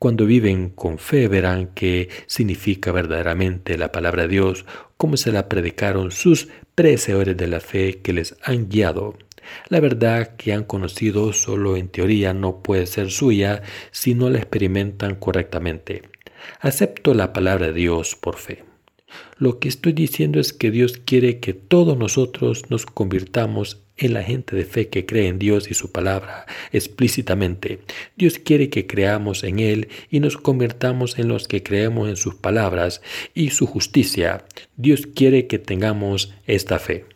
Cuando 0.00 0.26
viven 0.26 0.70
con 0.70 0.98
fe 0.98 1.28
verán 1.28 1.68
qué 1.72 2.08
significa 2.26 2.90
verdaderamente 2.90 3.78
la 3.78 3.92
palabra 3.92 4.22
de 4.22 4.30
Dios, 4.30 4.64
cómo 4.96 5.16
se 5.16 5.30
la 5.30 5.48
predicaron 5.48 6.10
sus 6.10 6.48
predecesores 6.74 7.36
de 7.36 7.46
la 7.46 7.60
fe 7.60 8.00
que 8.02 8.12
les 8.12 8.34
han 8.42 8.68
guiado. 8.68 9.16
La 9.68 9.78
verdad 9.78 10.34
que 10.34 10.52
han 10.52 10.64
conocido 10.64 11.32
solo 11.32 11.76
en 11.76 11.90
teoría 11.90 12.34
no 12.34 12.60
puede 12.60 12.86
ser 12.86 13.12
suya 13.12 13.62
si 13.92 14.16
no 14.16 14.30
la 14.30 14.38
experimentan 14.38 15.14
correctamente. 15.14 16.02
Acepto 16.58 17.14
la 17.14 17.32
palabra 17.32 17.68
de 17.68 17.74
Dios 17.74 18.16
por 18.16 18.36
fe. 18.36 18.71
Lo 19.42 19.58
que 19.58 19.68
estoy 19.68 19.92
diciendo 19.92 20.38
es 20.38 20.52
que 20.52 20.70
Dios 20.70 20.98
quiere 21.04 21.40
que 21.40 21.52
todos 21.52 21.98
nosotros 21.98 22.70
nos 22.70 22.86
convirtamos 22.86 23.82
en 23.96 24.14
la 24.14 24.22
gente 24.22 24.54
de 24.54 24.64
fe 24.64 24.86
que 24.86 25.04
cree 25.04 25.26
en 25.26 25.40
Dios 25.40 25.68
y 25.68 25.74
su 25.74 25.90
palabra 25.90 26.46
explícitamente. 26.70 27.80
Dios 28.16 28.38
quiere 28.38 28.70
que 28.70 28.86
creamos 28.86 29.42
en 29.42 29.58
Él 29.58 29.88
y 30.08 30.20
nos 30.20 30.36
convirtamos 30.36 31.18
en 31.18 31.26
los 31.26 31.48
que 31.48 31.64
creemos 31.64 32.08
en 32.08 32.14
sus 32.14 32.36
palabras 32.36 33.02
y 33.34 33.50
su 33.50 33.66
justicia. 33.66 34.44
Dios 34.76 35.08
quiere 35.12 35.48
que 35.48 35.58
tengamos 35.58 36.32
esta 36.46 36.78
fe. 36.78 37.11